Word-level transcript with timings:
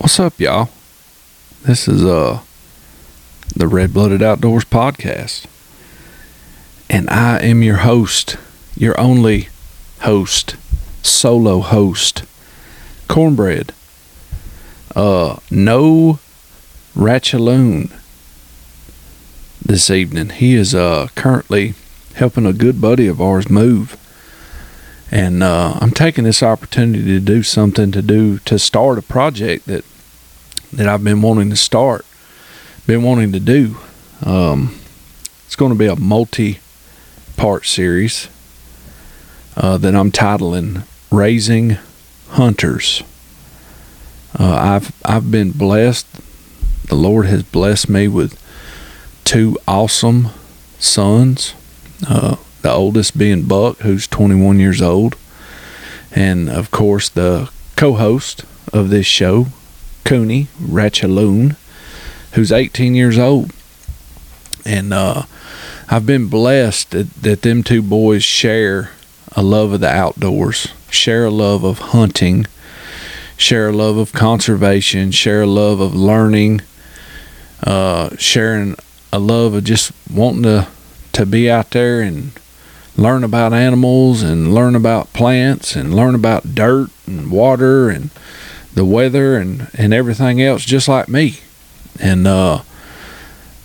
What's 0.00 0.18
up, 0.18 0.40
y'all? 0.40 0.70
This 1.60 1.86
is 1.86 2.02
uh 2.02 2.40
the 3.54 3.68
Red 3.68 3.92
Blooded 3.92 4.22
Outdoors 4.22 4.64
podcast. 4.64 5.44
And 6.88 7.06
I 7.10 7.38
am 7.40 7.62
your 7.62 7.76
host, 7.76 8.38
your 8.74 8.98
only 8.98 9.50
host, 10.00 10.56
solo 11.02 11.60
host, 11.60 12.24
Cornbread. 13.08 13.74
Uh 14.96 15.36
no 15.50 16.18
Ratchaloon 16.96 17.92
this 19.62 19.90
evening. 19.90 20.30
He 20.30 20.54
is 20.54 20.74
uh 20.74 21.08
currently 21.14 21.74
helping 22.14 22.46
a 22.46 22.54
good 22.54 22.80
buddy 22.80 23.06
of 23.06 23.20
ours 23.20 23.50
move. 23.50 23.98
And 25.10 25.42
uh, 25.42 25.76
I'm 25.80 25.90
taking 25.90 26.24
this 26.24 26.42
opportunity 26.42 27.04
to 27.04 27.20
do 27.20 27.42
something 27.42 27.90
to 27.92 28.02
do 28.02 28.38
to 28.40 28.58
start 28.58 28.98
a 28.98 29.02
project 29.02 29.66
that 29.66 29.84
that 30.72 30.88
I've 30.88 31.02
been 31.02 31.20
wanting 31.20 31.50
to 31.50 31.56
start, 31.56 32.06
been 32.86 33.02
wanting 33.02 33.32
to 33.32 33.40
do. 33.40 33.76
Um, 34.24 34.78
it's 35.46 35.56
going 35.56 35.72
to 35.72 35.78
be 35.78 35.86
a 35.86 35.96
multi-part 35.96 37.66
series 37.66 38.28
uh, 39.56 39.78
that 39.78 39.96
I'm 39.96 40.12
titling 40.12 40.84
"Raising 41.10 41.78
Hunters." 42.28 43.02
Uh, 44.38 44.54
I've 44.54 44.92
I've 45.04 45.30
been 45.30 45.50
blessed. 45.50 46.06
The 46.86 46.94
Lord 46.94 47.26
has 47.26 47.42
blessed 47.42 47.88
me 47.88 48.06
with 48.06 48.40
two 49.24 49.58
awesome 49.66 50.28
sons. 50.78 51.54
Uh, 52.08 52.36
the 52.62 52.70
oldest 52.70 53.16
being 53.16 53.44
Buck, 53.44 53.78
who's 53.78 54.06
21 54.06 54.58
years 54.58 54.82
old, 54.82 55.16
and 56.12 56.48
of 56.48 56.70
course 56.70 57.08
the 57.08 57.50
co-host 57.76 58.44
of 58.72 58.90
this 58.90 59.06
show, 59.06 59.46
Cooney 60.04 60.48
Ratchaloon, 60.60 61.56
who's 62.32 62.52
18 62.52 62.94
years 62.94 63.18
old. 63.18 63.52
And 64.64 64.92
uh, 64.92 65.22
I've 65.88 66.06
been 66.06 66.28
blessed 66.28 66.90
that, 66.90 67.14
that 67.14 67.42
them 67.42 67.62
two 67.62 67.82
boys 67.82 68.22
share 68.22 68.90
a 69.32 69.42
love 69.42 69.72
of 69.72 69.80
the 69.80 69.88
outdoors, 69.88 70.68
share 70.90 71.24
a 71.24 71.30
love 71.30 71.64
of 71.64 71.78
hunting, 71.78 72.46
share 73.36 73.68
a 73.68 73.72
love 73.72 73.96
of 73.96 74.12
conservation, 74.12 75.10
share 75.10 75.42
a 75.42 75.46
love 75.46 75.80
of 75.80 75.94
learning, 75.94 76.60
uh, 77.64 78.10
sharing 78.18 78.76
a 79.12 79.18
love 79.18 79.54
of 79.54 79.64
just 79.64 79.92
wanting 80.12 80.42
to 80.42 80.68
to 81.12 81.26
be 81.26 81.50
out 81.50 81.70
there 81.70 82.00
and 82.00 82.30
learn 83.00 83.24
about 83.24 83.54
animals 83.54 84.22
and 84.22 84.54
learn 84.54 84.76
about 84.76 85.10
plants 85.14 85.74
and 85.74 85.96
learn 85.96 86.14
about 86.14 86.54
dirt 86.54 86.90
and 87.06 87.30
water 87.30 87.88
and 87.88 88.10
the 88.74 88.84
weather 88.84 89.38
and, 89.38 89.68
and 89.72 89.94
everything 89.94 90.42
else 90.42 90.66
just 90.66 90.86
like 90.86 91.08
me. 91.08 91.38
And 91.98 92.26
uh, 92.26 92.62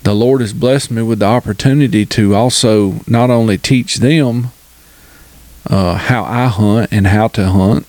the 0.04 0.14
Lord 0.14 0.40
has 0.40 0.54
blessed 0.54 0.90
me 0.90 1.02
with 1.02 1.20
the 1.20 1.26
opportunity 1.26 2.06
to 2.06 2.34
also 2.34 3.02
not 3.08 3.30
only 3.30 3.58
teach 3.58 3.98
them 3.98 4.52
uh, 5.70 5.96
how 5.96 6.24
I 6.24 6.48
hunt 6.48 6.94
and 6.94 7.08
how 7.08 7.28
to 7.30 7.48
hunt. 7.48 7.86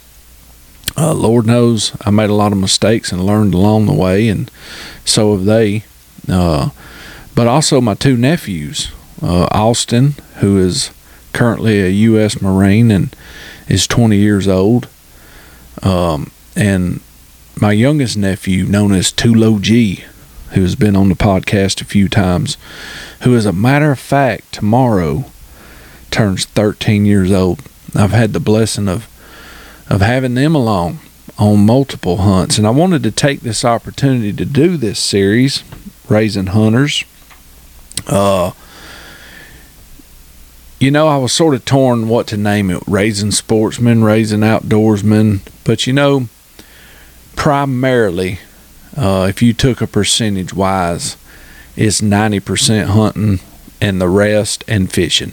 Uh, 0.97 1.14
Lord 1.14 1.47
knows 1.47 1.97
I 2.05 2.10
made 2.10 2.31
a 2.31 2.34
lot 2.34 2.53
of 2.53 2.58
mistakes 2.58 3.12
and 3.12 3.25
learned 3.25 3.55
along 3.55 3.86
the 3.86 3.92
way, 3.92 4.28
and 4.28 4.50
so 5.05 5.36
have 5.36 5.44
they. 5.44 5.84
Uh, 6.28 6.70
but 7.34 7.47
also 7.47 7.81
my 7.83 7.94
two 7.94 8.16
nephews, 8.16 8.91
uh, 9.22 9.47
Austin, 9.53 10.14
who 10.36 10.58
is 10.58 10.91
currently 11.37 11.83
a 11.83 11.89
U.S. 11.89 12.41
Marine 12.41 12.91
and 12.91 13.15
is 13.69 13.87
20 13.87 14.17
years 14.17 14.48
old, 14.48 14.89
um, 15.83 16.31
and 16.56 17.01
my 17.61 17.73
youngest 17.73 18.17
nephew, 18.17 18.65
known 18.65 18.93
as 18.93 19.12
Tulo 19.12 19.61
G, 19.61 20.05
who 20.53 20.62
has 20.62 20.77
been 20.77 20.97
on 20.97 21.11
the 21.11 21.15
podcast 21.15 21.83
a 21.83 21.84
few 21.84 22.09
times, 22.09 22.56
who, 23.20 23.37
as 23.37 23.45
a 23.45 23.53
matter 23.53 23.91
of 23.91 23.98
fact, 23.98 24.51
tomorrow 24.51 25.27
turns 26.10 26.47
13 26.47 27.05
years 27.05 27.31
old. 27.31 27.60
I've 27.94 28.12
had 28.12 28.33
the 28.33 28.41
blessing 28.41 28.89
of 28.89 29.06
of 29.91 30.00
having 30.00 30.34
them 30.34 30.55
along 30.55 31.00
on 31.39 31.66
multiple 31.66 32.16
hunts, 32.16 32.56
and 32.56 32.66
I 32.66 32.71
wanted 32.71 33.03
to 33.03 33.10
take 33.10 33.43
this 33.43 33.62
opportunity 33.62 34.33
to 34.33 34.44
do 34.47 34.78
this 34.78 34.99
series, 34.99 35.62
raising 36.09 36.47
hunters. 36.47 37.05
Uh, 38.06 38.53
you 40.86 40.92
know, 40.92 41.08
I 41.08 41.16
was 41.16 41.32
sort 41.32 41.56
of 41.56 41.64
torn 41.64 42.06
what 42.06 42.28
to 42.28 42.36
name 42.36 42.70
it, 42.70 42.80
raising 42.86 43.32
sportsmen, 43.32 44.04
raising 44.04 44.42
outdoorsmen, 44.42 45.41
but 45.64 45.84
you 45.84 45.92
know, 45.92 46.28
primarily, 47.34 48.38
uh, 48.97 49.26
if 49.28 49.42
you 49.42 49.52
took 49.52 49.80
a 49.80 49.88
percentage 49.88 50.54
wise, 50.54 51.16
it's 51.74 52.00
90% 52.00 52.84
hunting 52.84 53.41
and 53.80 54.00
the 54.00 54.08
rest 54.08 54.62
and 54.69 54.92
fishing 54.92 55.32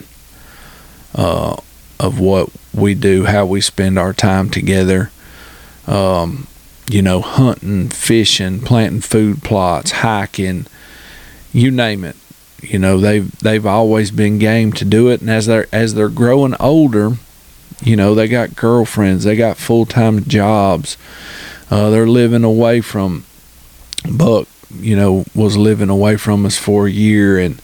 uh, 1.14 1.56
of 2.00 2.20
what 2.20 2.50
we 2.74 2.96
do, 2.96 3.26
how 3.26 3.46
we 3.46 3.62
spend 3.62 4.00
our 4.00 4.12
time 4.12 4.50
together. 4.50 5.12
Um, 5.86 6.48
you 6.90 7.04
know, 7.04 7.22
hunting, 7.22 7.90
fishing, 7.90 8.60
planting 8.60 9.02
food 9.02 9.44
plots, 9.44 9.92
hiking, 9.92 10.66
you 11.54 11.70
name 11.70 12.04
it. 12.04 12.16
You 12.64 12.80
know, 12.80 12.98
they've 12.98 13.30
they've 13.40 13.66
always 13.66 14.10
been 14.10 14.40
game 14.40 14.72
to 14.74 14.86
do 14.86 15.10
it, 15.10 15.20
and 15.20 15.30
as 15.30 15.48
they're 15.48 15.68
as 15.74 15.96
they're 15.96 16.08
growing 16.10 16.56
older, 16.60 17.18
you 17.84 17.98
know, 17.98 18.16
they 18.16 18.30
got 18.30 18.56
girlfriends, 18.56 19.26
they 19.26 19.36
got 19.36 19.58
full 19.58 19.86
time 19.86 20.24
jobs, 20.24 20.98
uh, 21.70 21.90
they're 21.90 22.08
living 22.08 22.44
away 22.44 22.80
from 22.80 23.26
Buck. 24.10 24.48
You 24.74 24.96
know, 24.96 25.26
was 25.36 25.58
living 25.58 25.90
away 25.90 26.16
from 26.18 26.46
us 26.46 26.58
for 26.58 26.88
a 26.88 26.92
year, 26.92 27.38
and 27.38 27.62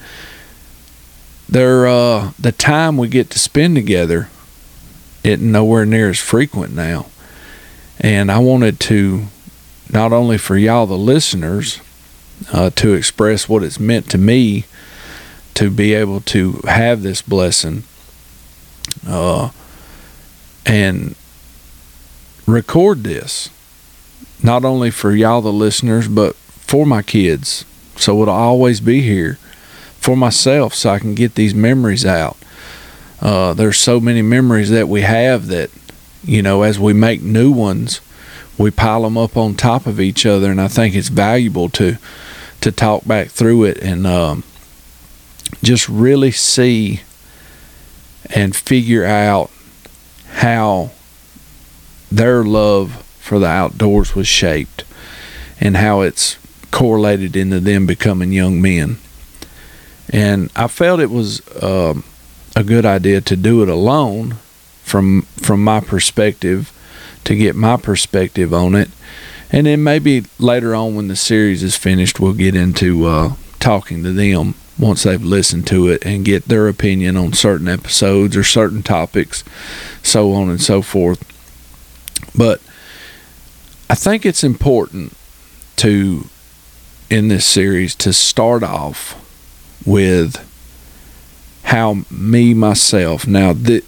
they're 1.48 1.88
uh, 1.88 2.34
the 2.38 2.52
time 2.52 2.98
we 2.98 3.08
get 3.08 3.30
to 3.32 3.40
spend 3.40 3.76
together, 3.76 4.30
it 5.24 5.40
nowhere 5.40 5.86
near 5.86 6.10
as 6.10 6.20
frequent 6.20 6.76
now. 6.76 7.08
And 8.00 8.32
I 8.32 8.40
wanted 8.40 8.80
to, 8.82 9.26
not 9.90 10.14
only 10.14 10.38
for 10.38 10.58
y'all 10.58 10.86
the 10.86 10.98
listeners, 10.98 11.82
uh, 12.54 12.70
to 12.72 12.94
express 12.94 13.50
what 13.50 13.64
it's 13.64 13.80
meant 13.80 14.10
to 14.12 14.18
me 14.18 14.66
to 15.60 15.70
be 15.70 15.94
able 15.94 16.22
to 16.22 16.54
have 16.64 17.02
this 17.02 17.22
blessing, 17.22 17.84
uh, 19.06 19.50
and 20.66 21.16
record 22.48 23.04
this 23.04 23.50
not 24.42 24.64
only 24.64 24.90
for 24.90 25.12
y'all, 25.12 25.42
the 25.42 25.52
listeners, 25.52 26.08
but 26.08 26.34
for 26.36 26.86
my 26.86 27.02
kids. 27.02 27.66
So 27.98 28.22
it'll 28.22 28.34
always 28.34 28.80
be 28.80 29.02
here 29.02 29.36
for 29.98 30.16
myself 30.16 30.74
so 30.74 30.92
I 30.92 31.00
can 31.00 31.14
get 31.14 31.36
these 31.36 31.54
memories 31.54 32.06
out. 32.06 32.38
Uh, 33.22 33.54
there's 33.54 33.78
so 33.78 34.00
many 34.00 34.22
memories 34.22 34.70
that 34.70 34.88
we 34.88 35.02
have 35.02 35.48
that, 35.48 35.70
you 36.24 36.42
know, 36.42 36.62
as 36.62 36.80
we 36.80 36.94
make 36.94 37.22
new 37.22 37.52
ones, 37.52 38.00
we 38.58 38.72
pile 38.72 39.02
them 39.02 39.18
up 39.18 39.36
on 39.36 39.56
top 39.56 39.86
of 39.86 40.00
each 40.00 40.26
other. 40.26 40.50
And 40.50 40.62
I 40.62 40.70
think 40.70 40.96
it's 40.96 41.10
valuable 41.10 41.68
to, 41.72 41.98
to 42.62 42.72
talk 42.72 43.06
back 43.06 43.28
through 43.28 43.66
it 43.66 43.78
and 43.80 44.08
um, 44.08 44.44
just 45.64 45.90
really 45.90 46.32
see 46.32 47.02
and 48.34 48.56
figure 48.56 49.06
out 49.06 49.50
how 50.34 50.92
their 52.12 52.44
love 52.44 53.04
for 53.20 53.40
the 53.40 53.48
outdoors 53.48 54.16
was 54.16 54.28
shaped 54.28 54.84
and 55.60 55.78
how 55.78 56.02
it's 56.02 56.38
correlated 56.72 57.36
into 57.36 57.60
them 57.60 57.86
becoming 57.86 58.32
young 58.32 58.62
men. 58.62 58.98
And 60.12 60.50
I 60.56 60.68
felt 60.68 61.00
it 61.00 61.12
was 61.12 61.42
um, 61.62 62.04
a 62.56 62.64
good 62.64 62.86
idea 62.86 63.22
to 63.22 63.36
do 63.36 63.62
it 63.62 63.70
alone 63.70 64.38
from 64.84 65.22
from 65.38 65.64
my 65.64 65.80
perspective 65.80 66.72
to 67.26 67.36
get 67.36 67.56
my 67.56 67.78
perspective 67.78 68.54
on 68.54 68.74
it. 68.74 68.90
And 69.52 69.68
then 69.68 69.84
maybe 69.84 70.26
later 70.40 70.74
on 70.74 70.96
when 70.96 71.08
the 71.08 71.16
series 71.16 71.64
is 71.64 71.76
finished, 71.76 72.20
we'll 72.20 72.34
get 72.34 72.56
into 72.56 73.06
uh, 73.06 73.34
talking 73.60 74.04
to 74.04 74.12
them 74.12 74.56
once 74.80 75.04
they've 75.04 75.22
listened 75.22 75.68
to 75.68 75.90
it 75.90 76.06
and 76.06 76.24
get 76.24 76.46
their 76.46 76.68
opinion 76.68 77.18
on 77.18 77.34
certain 77.34 77.68
episodes 77.68 78.38
or 78.38 78.44
certain 78.44 78.82
topics, 78.82 79.44
so 80.02 80.32
on 80.32 80.50
and 80.50 80.62
so 80.62 80.82
forth. 80.82 81.24
But 82.36 82.62
I 83.90 83.96
think 83.96 84.26
it's 84.26 84.44
important 84.44 85.16
to, 85.78 86.26
in 87.10 87.28
this 87.28 87.46
series, 87.46 87.94
to 87.96 88.14
start 88.14 88.64
off 88.64 89.16
with 89.86 90.46
how 91.64 91.98
me, 92.10 92.54
myself, 92.54 93.28
now 93.28 93.54
that 93.54 93.84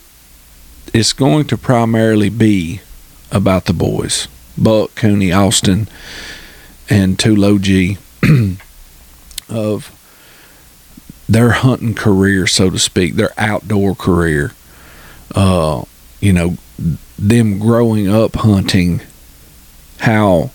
it's 0.94 1.14
going 1.14 1.46
to 1.46 1.58
primarily 1.58 2.30
be 2.30 2.82
about 3.32 3.66
the 3.66 3.74
boys 3.74 4.28
Buck, 4.58 4.94
Cooney, 4.96 5.32
Austin, 5.32 5.88
and 6.90 7.18
Tulo 7.18 7.60
G 7.60 7.98
of 9.50 9.98
their 11.32 11.52
hunting 11.52 11.94
career, 11.94 12.46
so 12.46 12.70
to 12.70 12.78
speak, 12.78 13.16
their 13.16 13.34
outdoor 13.38 13.96
career. 13.96 14.54
Uh, 15.34 15.84
you 16.20 16.34
know, 16.34 16.58
them 17.18 17.58
growing 17.58 18.10
up 18.10 18.36
hunting 18.36 19.02
how 20.00 20.52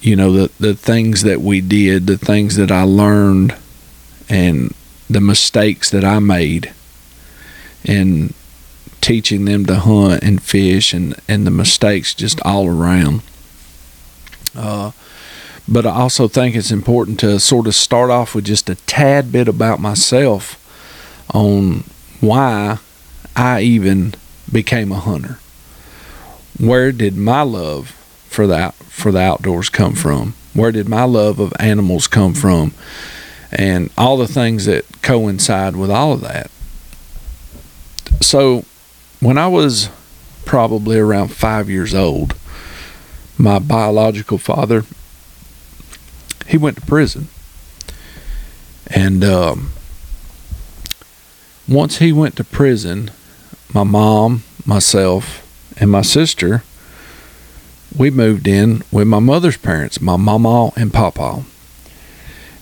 you 0.00 0.16
know 0.16 0.32
the 0.32 0.50
the 0.58 0.74
things 0.74 1.22
that 1.22 1.40
we 1.40 1.60
did, 1.60 2.08
the 2.08 2.18
things 2.18 2.56
that 2.56 2.72
I 2.72 2.82
learned, 2.82 3.54
and 4.28 4.74
the 5.08 5.20
mistakes 5.20 5.90
that 5.90 6.04
I 6.04 6.18
made, 6.18 6.72
and 7.84 8.34
teaching 9.00 9.44
them 9.44 9.64
to 9.66 9.76
hunt 9.76 10.24
and 10.24 10.42
fish, 10.42 10.92
and 10.92 11.14
and 11.28 11.46
the 11.46 11.52
mistakes 11.52 12.14
just 12.14 12.40
all 12.44 12.66
around. 12.66 13.22
Uh, 14.56 14.90
but 15.72 15.86
I 15.86 15.92
also 15.92 16.28
think 16.28 16.54
it's 16.54 16.70
important 16.70 17.18
to 17.20 17.40
sort 17.40 17.66
of 17.66 17.74
start 17.74 18.10
off 18.10 18.34
with 18.34 18.44
just 18.44 18.68
a 18.68 18.74
tad 18.74 19.32
bit 19.32 19.48
about 19.48 19.80
myself 19.80 20.58
on 21.32 21.84
why 22.20 22.78
I 23.34 23.62
even 23.62 24.12
became 24.52 24.92
a 24.92 25.00
hunter. 25.00 25.38
Where 26.58 26.92
did 26.92 27.16
my 27.16 27.40
love 27.40 27.92
for 28.28 28.46
that 28.48 28.74
for 28.74 29.10
the 29.10 29.20
outdoors 29.20 29.70
come 29.70 29.94
from? 29.94 30.34
Where 30.52 30.72
did 30.72 30.90
my 30.90 31.04
love 31.04 31.40
of 31.40 31.54
animals 31.58 32.06
come 32.06 32.34
from? 32.34 32.74
And 33.50 33.88
all 33.96 34.18
the 34.18 34.28
things 34.28 34.66
that 34.66 34.84
coincide 35.00 35.74
with 35.74 35.90
all 35.90 36.12
of 36.12 36.20
that. 36.20 36.50
So, 38.20 38.66
when 39.20 39.38
I 39.38 39.48
was 39.48 39.88
probably 40.44 40.98
around 40.98 41.28
five 41.28 41.70
years 41.70 41.94
old, 41.94 42.34
my 43.38 43.58
biological 43.58 44.36
father 44.36 44.84
he 46.52 46.58
went 46.58 46.76
to 46.76 46.82
prison. 46.82 47.28
And 48.86 49.24
um, 49.24 49.72
once 51.66 51.96
he 51.96 52.12
went 52.12 52.36
to 52.36 52.44
prison, 52.44 53.10
my 53.72 53.84
mom, 53.84 54.42
myself, 54.66 55.40
and 55.80 55.90
my 55.90 56.02
sister, 56.02 56.62
we 57.96 58.10
moved 58.10 58.46
in 58.46 58.82
with 58.92 59.08
my 59.08 59.18
mother's 59.18 59.56
parents, 59.56 59.98
my 60.02 60.16
mama 60.16 60.72
and 60.76 60.92
papa. 60.92 61.42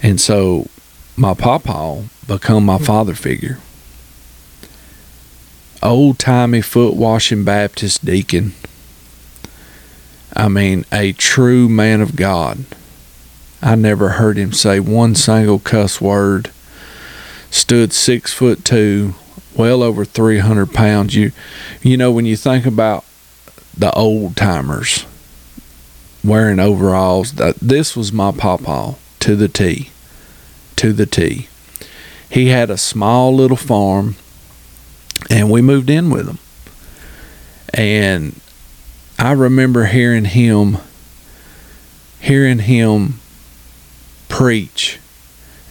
And 0.00 0.20
so 0.20 0.68
my 1.16 1.34
papa 1.34 2.04
become 2.28 2.64
my 2.64 2.78
father 2.78 3.16
figure. 3.16 3.58
Old 5.82 6.20
timey 6.20 6.60
foot 6.60 6.94
washing 6.94 7.42
Baptist 7.42 8.04
deacon. 8.04 8.52
I 10.36 10.46
mean, 10.46 10.84
a 10.92 11.10
true 11.12 11.68
man 11.68 12.00
of 12.00 12.14
God 12.14 12.64
I 13.62 13.74
never 13.74 14.10
heard 14.10 14.36
him 14.36 14.52
say 14.52 14.80
one 14.80 15.14
single 15.14 15.58
cuss 15.58 16.00
word. 16.00 16.50
Stood 17.50 17.92
six 17.92 18.32
foot 18.32 18.64
two, 18.64 19.14
well 19.56 19.82
over 19.82 20.04
three 20.04 20.38
hundred 20.38 20.72
pounds. 20.72 21.14
You, 21.14 21.32
you 21.82 21.96
know, 21.96 22.10
when 22.10 22.24
you 22.24 22.36
think 22.36 22.64
about 22.64 23.04
the 23.76 23.92
old 23.92 24.36
timers 24.36 25.04
wearing 26.22 26.60
overalls, 26.60 27.32
that 27.32 27.56
this 27.56 27.96
was 27.96 28.12
my 28.12 28.30
pawpaw 28.30 28.94
to 29.20 29.36
the 29.36 29.48
T, 29.48 29.90
to 30.76 30.92
the 30.92 31.06
T. 31.06 31.48
He 32.28 32.48
had 32.48 32.70
a 32.70 32.76
small 32.76 33.34
little 33.34 33.56
farm, 33.56 34.16
and 35.28 35.50
we 35.50 35.60
moved 35.60 35.90
in 35.90 36.10
with 36.10 36.28
him. 36.28 36.38
And 37.74 38.40
I 39.18 39.32
remember 39.32 39.86
hearing 39.86 40.24
him, 40.24 40.78
hearing 42.20 42.60
him 42.60 43.19
preach 44.30 44.98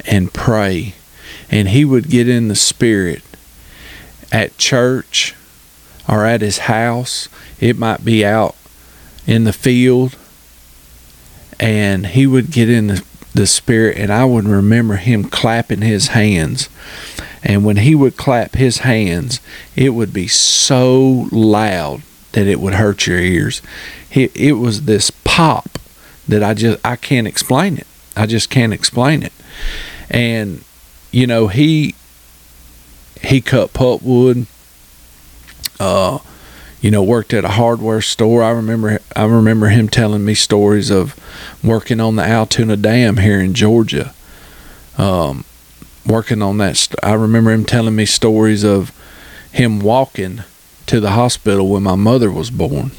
and 0.05 0.31
pray. 0.31 0.93
And 1.49 1.69
he 1.69 1.83
would 1.83 2.09
get 2.09 2.29
in 2.29 2.47
the 2.47 2.55
spirit 2.55 3.23
at 4.31 4.57
church 4.59 5.33
or 6.07 6.25
at 6.25 6.41
his 6.41 6.59
house. 6.59 7.27
It 7.59 7.79
might 7.79 8.05
be 8.05 8.23
out 8.23 8.55
in 9.25 9.45
the 9.45 9.53
field. 9.53 10.15
And 11.59 12.07
he 12.07 12.27
would 12.27 12.51
get 12.51 12.69
in 12.69 12.87
the, 12.87 13.05
the 13.33 13.47
spirit, 13.47 13.97
and 13.97 14.13
I 14.13 14.23
would 14.23 14.45
remember 14.45 14.95
him 14.95 15.25
clapping 15.25 15.81
his 15.81 16.07
hands. 16.07 16.69
And 17.43 17.65
when 17.65 17.77
he 17.77 17.95
would 17.95 18.15
clap 18.15 18.55
his 18.55 18.79
hands, 18.79 19.41
it 19.75 19.89
would 19.89 20.13
be 20.13 20.27
so 20.27 21.27
loud 21.31 22.03
that 22.31 22.47
it 22.47 22.59
would 22.59 22.75
hurt 22.75 23.07
your 23.07 23.19
ears. 23.19 23.61
It, 24.11 24.35
it 24.35 24.53
was 24.53 24.83
this 24.83 25.11
pop 25.11 25.79
that 26.27 26.43
I 26.43 26.53
just 26.53 26.79
I 26.85 26.95
can't 26.95 27.27
explain 27.27 27.77
it. 27.77 27.87
I 28.19 28.25
just 28.25 28.49
can't 28.49 28.73
explain 28.73 29.23
it. 29.23 29.31
And 30.09 30.63
you 31.11 31.25
know, 31.25 31.47
he 31.47 31.95
he 33.21 33.39
cut 33.39 33.71
pulpwood. 33.71 34.45
Uh, 35.79 36.19
you 36.81 36.91
know, 36.91 37.01
worked 37.01 37.33
at 37.33 37.45
a 37.45 37.49
hardware 37.49 38.01
store. 38.01 38.43
I 38.43 38.49
remember 38.49 38.99
I 39.15 39.23
remember 39.23 39.69
him 39.69 39.87
telling 39.87 40.25
me 40.25 40.33
stories 40.33 40.89
of 40.89 41.15
working 41.63 42.01
on 42.01 42.17
the 42.17 42.23
Allatoona 42.23 42.81
Dam 42.81 43.17
here 43.17 43.39
in 43.39 43.53
Georgia. 43.53 44.13
Um, 44.97 45.45
working 46.05 46.41
on 46.41 46.57
that. 46.57 46.75
St- 46.75 46.99
I 47.01 47.13
remember 47.13 47.51
him 47.51 47.63
telling 47.63 47.95
me 47.95 48.05
stories 48.05 48.65
of 48.65 48.91
him 49.51 49.79
walking 49.79 50.43
to 50.87 50.99
the 50.99 51.11
hospital 51.11 51.69
when 51.69 51.83
my 51.83 51.95
mother 51.95 52.31
was 52.31 52.49
born 52.49 52.91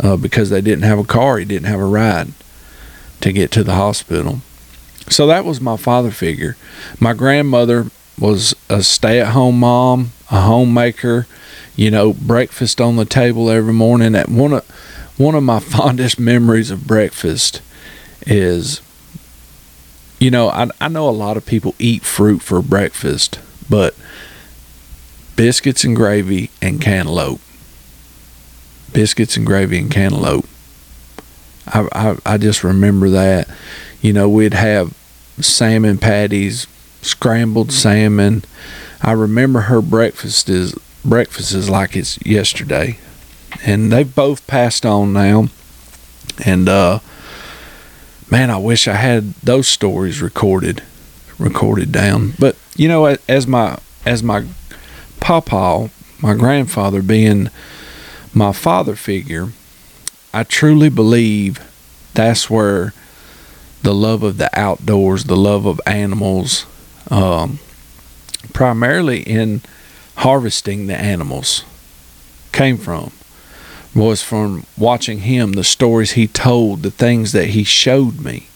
uh, 0.00 0.16
because 0.16 0.50
they 0.50 0.60
didn't 0.60 0.84
have 0.84 0.98
a 0.98 1.04
car. 1.04 1.38
He 1.38 1.44
didn't 1.44 1.66
have 1.66 1.80
a 1.80 1.84
ride 1.84 2.32
to 3.20 3.32
get 3.32 3.50
to 3.52 3.64
the 3.64 3.74
hospital. 3.74 4.40
So 5.08 5.26
that 5.26 5.44
was 5.44 5.60
my 5.60 5.76
father 5.76 6.10
figure. 6.10 6.56
My 6.98 7.12
grandmother 7.12 7.86
was 8.18 8.54
a 8.68 8.82
stay 8.82 9.20
at 9.20 9.28
home 9.28 9.58
mom, 9.60 10.12
a 10.30 10.42
homemaker, 10.42 11.26
you 11.74 11.90
know, 11.90 12.12
breakfast 12.12 12.80
on 12.80 12.96
the 12.96 13.04
table 13.04 13.50
every 13.50 13.72
morning. 13.72 14.14
At 14.14 14.28
one 14.28 14.52
of 14.52 14.64
one 15.16 15.34
of 15.34 15.42
my 15.42 15.58
fondest 15.60 16.20
memories 16.20 16.70
of 16.70 16.86
breakfast 16.86 17.60
is 18.26 18.80
you 20.20 20.30
know, 20.30 20.50
I 20.50 20.68
I 20.80 20.88
know 20.88 21.08
a 21.08 21.10
lot 21.10 21.36
of 21.36 21.46
people 21.46 21.74
eat 21.78 22.04
fruit 22.04 22.42
for 22.42 22.60
breakfast, 22.62 23.40
but 23.68 23.96
biscuits 25.34 25.82
and 25.82 25.96
gravy 25.96 26.50
and 26.60 26.80
cantaloupe. 26.80 27.40
Biscuits 28.92 29.36
and 29.36 29.46
gravy 29.46 29.78
and 29.78 29.90
cantaloupe. 29.90 30.46
I, 31.72 31.88
I, 31.92 32.16
I 32.26 32.38
just 32.38 32.64
remember 32.64 33.10
that. 33.10 33.48
You 34.00 34.12
know, 34.12 34.28
we'd 34.28 34.54
have 34.54 34.94
salmon 35.40 35.98
patties, 35.98 36.66
scrambled 37.02 37.72
salmon. 37.72 38.44
I 39.02 39.12
remember 39.12 39.62
her 39.62 39.80
breakfast 39.80 40.48
is 40.48 40.74
breakfast 41.04 41.52
is 41.54 41.70
like 41.70 41.96
it's 41.96 42.24
yesterday, 42.24 42.98
and 43.64 43.90
they've 43.90 44.14
both 44.14 44.46
passed 44.46 44.84
on 44.84 45.12
now. 45.12 45.48
And 46.44 46.68
uh, 46.68 47.00
man, 48.30 48.50
I 48.50 48.58
wish 48.58 48.86
I 48.88 48.94
had 48.94 49.34
those 49.34 49.68
stories 49.68 50.22
recorded, 50.22 50.82
recorded 51.38 51.92
down. 51.92 52.34
But 52.38 52.56
you 52.76 52.88
know, 52.88 53.16
as 53.28 53.46
my 53.46 53.78
as 54.04 54.22
my 54.22 54.46
papa, 55.20 55.90
my 56.20 56.34
grandfather 56.34 57.02
being 57.02 57.50
my 58.32 58.52
father 58.52 58.96
figure, 58.96 59.48
I 60.32 60.44
truly 60.44 60.88
believe 60.88 61.60
that's 62.14 62.50
where 62.50 62.92
the 63.82 63.94
love 63.94 64.22
of 64.22 64.36
the 64.36 64.50
outdoors, 64.58 65.24
the 65.24 65.36
love 65.36 65.66
of 65.66 65.80
animals, 65.86 66.66
um, 67.10 67.58
primarily 68.52 69.22
in 69.22 69.62
harvesting 70.16 70.86
the 70.86 70.96
animals, 70.96 71.64
came 72.52 72.76
from. 72.76 73.12
Was 73.92 74.22
from 74.22 74.66
watching 74.78 75.20
him, 75.20 75.52
the 75.52 75.64
stories 75.64 76.12
he 76.12 76.28
told, 76.28 76.82
the 76.82 76.92
things 76.92 77.32
that 77.32 77.48
he 77.48 77.64
showed 77.64 78.20
me. 78.20 78.46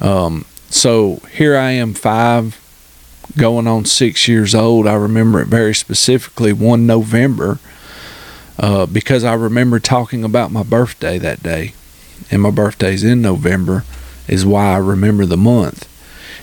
Um, 0.00 0.46
so 0.70 1.16
here 1.30 1.58
I 1.58 1.72
am, 1.72 1.92
five, 1.92 2.58
going 3.36 3.66
on 3.66 3.84
six 3.84 4.28
years 4.28 4.54
old. 4.54 4.86
I 4.86 4.94
remember 4.94 5.40
it 5.40 5.48
very 5.48 5.74
specifically 5.74 6.52
one 6.54 6.86
November 6.86 7.58
uh, 8.58 8.86
because 8.86 9.24
I 9.24 9.34
remember 9.34 9.78
talking 9.78 10.24
about 10.24 10.50
my 10.50 10.62
birthday 10.62 11.18
that 11.18 11.42
day, 11.42 11.74
and 12.30 12.42
my 12.42 12.50
birthday's 12.50 13.04
in 13.04 13.22
November, 13.22 13.84
is 14.28 14.46
why 14.46 14.74
I 14.74 14.78
remember 14.78 15.26
the 15.26 15.36
month. 15.36 15.88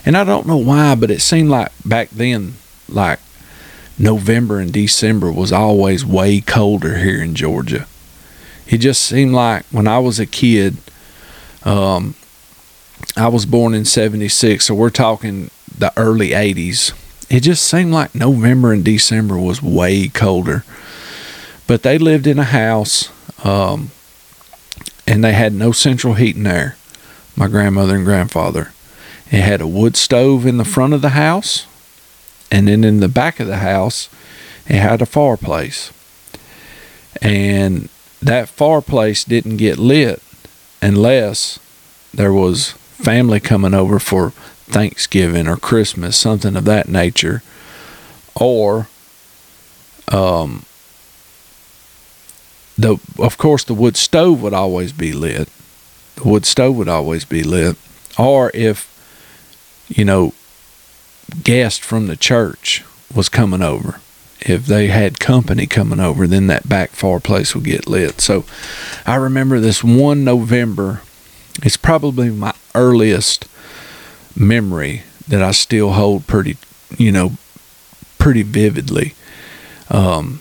And 0.04 0.16
I 0.16 0.24
don't 0.24 0.46
know 0.46 0.56
why, 0.56 0.94
but 0.94 1.10
it 1.10 1.20
seemed 1.20 1.50
like 1.50 1.72
back 1.84 2.10
then, 2.10 2.54
like 2.88 3.20
November 3.98 4.58
and 4.58 4.72
December 4.72 5.32
was 5.32 5.52
always 5.52 6.04
way 6.04 6.40
colder 6.40 6.98
here 6.98 7.22
in 7.22 7.34
Georgia. 7.34 7.86
It 8.66 8.78
just 8.78 9.02
seemed 9.02 9.32
like 9.32 9.64
when 9.66 9.88
I 9.88 9.98
was 9.98 10.20
a 10.20 10.26
kid, 10.26 10.76
um, 11.64 12.14
I 13.16 13.28
was 13.28 13.46
born 13.46 13.74
in 13.74 13.84
76, 13.84 14.64
so 14.66 14.74
we're 14.74 14.90
talking 14.90 15.50
the 15.76 15.92
early 15.96 16.30
80s. 16.30 16.92
It 17.30 17.40
just 17.40 17.64
seemed 17.64 17.92
like 17.92 18.14
November 18.14 18.72
and 18.72 18.84
December 18.84 19.38
was 19.38 19.62
way 19.62 20.08
colder. 20.08 20.64
But 21.66 21.82
they 21.82 21.98
lived 21.98 22.26
in 22.26 22.38
a 22.38 22.44
house, 22.44 23.10
um, 23.44 23.90
and 25.08 25.24
they 25.24 25.32
had 25.32 25.54
no 25.54 25.72
central 25.72 26.14
heating 26.14 26.42
there. 26.42 26.76
My 27.34 27.48
grandmother 27.48 27.96
and 27.96 28.04
grandfather. 28.04 28.72
It 29.30 29.40
had 29.40 29.62
a 29.62 29.66
wood 29.66 29.96
stove 29.96 30.44
in 30.44 30.58
the 30.58 30.66
front 30.66 30.92
of 30.92 31.00
the 31.00 31.10
house, 31.10 31.66
and 32.50 32.68
then 32.68 32.84
in 32.84 33.00
the 33.00 33.08
back 33.08 33.40
of 33.40 33.46
the 33.46 33.56
house, 33.56 34.10
it 34.66 34.76
had 34.76 35.00
a 35.00 35.06
fireplace. 35.06 35.92
And 37.22 37.88
that 38.20 38.50
fireplace 38.50 39.24
didn't 39.24 39.56
get 39.56 39.78
lit 39.78 40.22
unless 40.82 41.58
there 42.12 42.32
was 42.32 42.72
family 42.72 43.40
coming 43.40 43.72
over 43.72 43.98
for 43.98 44.30
Thanksgiving 44.66 45.48
or 45.48 45.56
Christmas, 45.56 46.18
something 46.18 46.54
of 46.54 46.66
that 46.66 46.86
nature, 46.86 47.42
or 48.34 48.88
um, 50.08 50.66
the 52.78 52.98
of 53.18 53.36
course 53.36 53.64
the 53.64 53.74
wood 53.74 53.96
stove 53.96 54.40
would 54.40 54.54
always 54.54 54.92
be 54.92 55.12
lit. 55.12 55.48
The 56.16 56.28
wood 56.28 56.46
stove 56.46 56.76
would 56.76 56.88
always 56.88 57.24
be 57.24 57.42
lit, 57.42 57.76
or 58.16 58.50
if 58.54 58.94
you 59.88 60.04
know 60.04 60.32
guest 61.42 61.82
from 61.82 62.06
the 62.06 62.16
church 62.16 62.84
was 63.14 63.28
coming 63.28 63.62
over. 63.62 64.00
If 64.40 64.66
they 64.66 64.86
had 64.86 65.18
company 65.18 65.66
coming 65.66 65.98
over, 65.98 66.26
then 66.26 66.46
that 66.46 66.68
back 66.68 66.90
fireplace 66.90 67.54
would 67.54 67.64
get 67.64 67.88
lit. 67.88 68.20
So 68.20 68.44
I 69.04 69.16
remember 69.16 69.58
this 69.58 69.82
one 69.82 70.22
November. 70.22 71.02
It's 71.62 71.76
probably 71.76 72.30
my 72.30 72.54
earliest 72.72 73.46
memory 74.36 75.02
that 75.26 75.42
I 75.42 75.50
still 75.50 75.90
hold 75.90 76.28
pretty, 76.28 76.56
you 76.96 77.10
know, 77.10 77.32
pretty 78.18 78.42
vividly. 78.42 79.14
Um, 79.90 80.40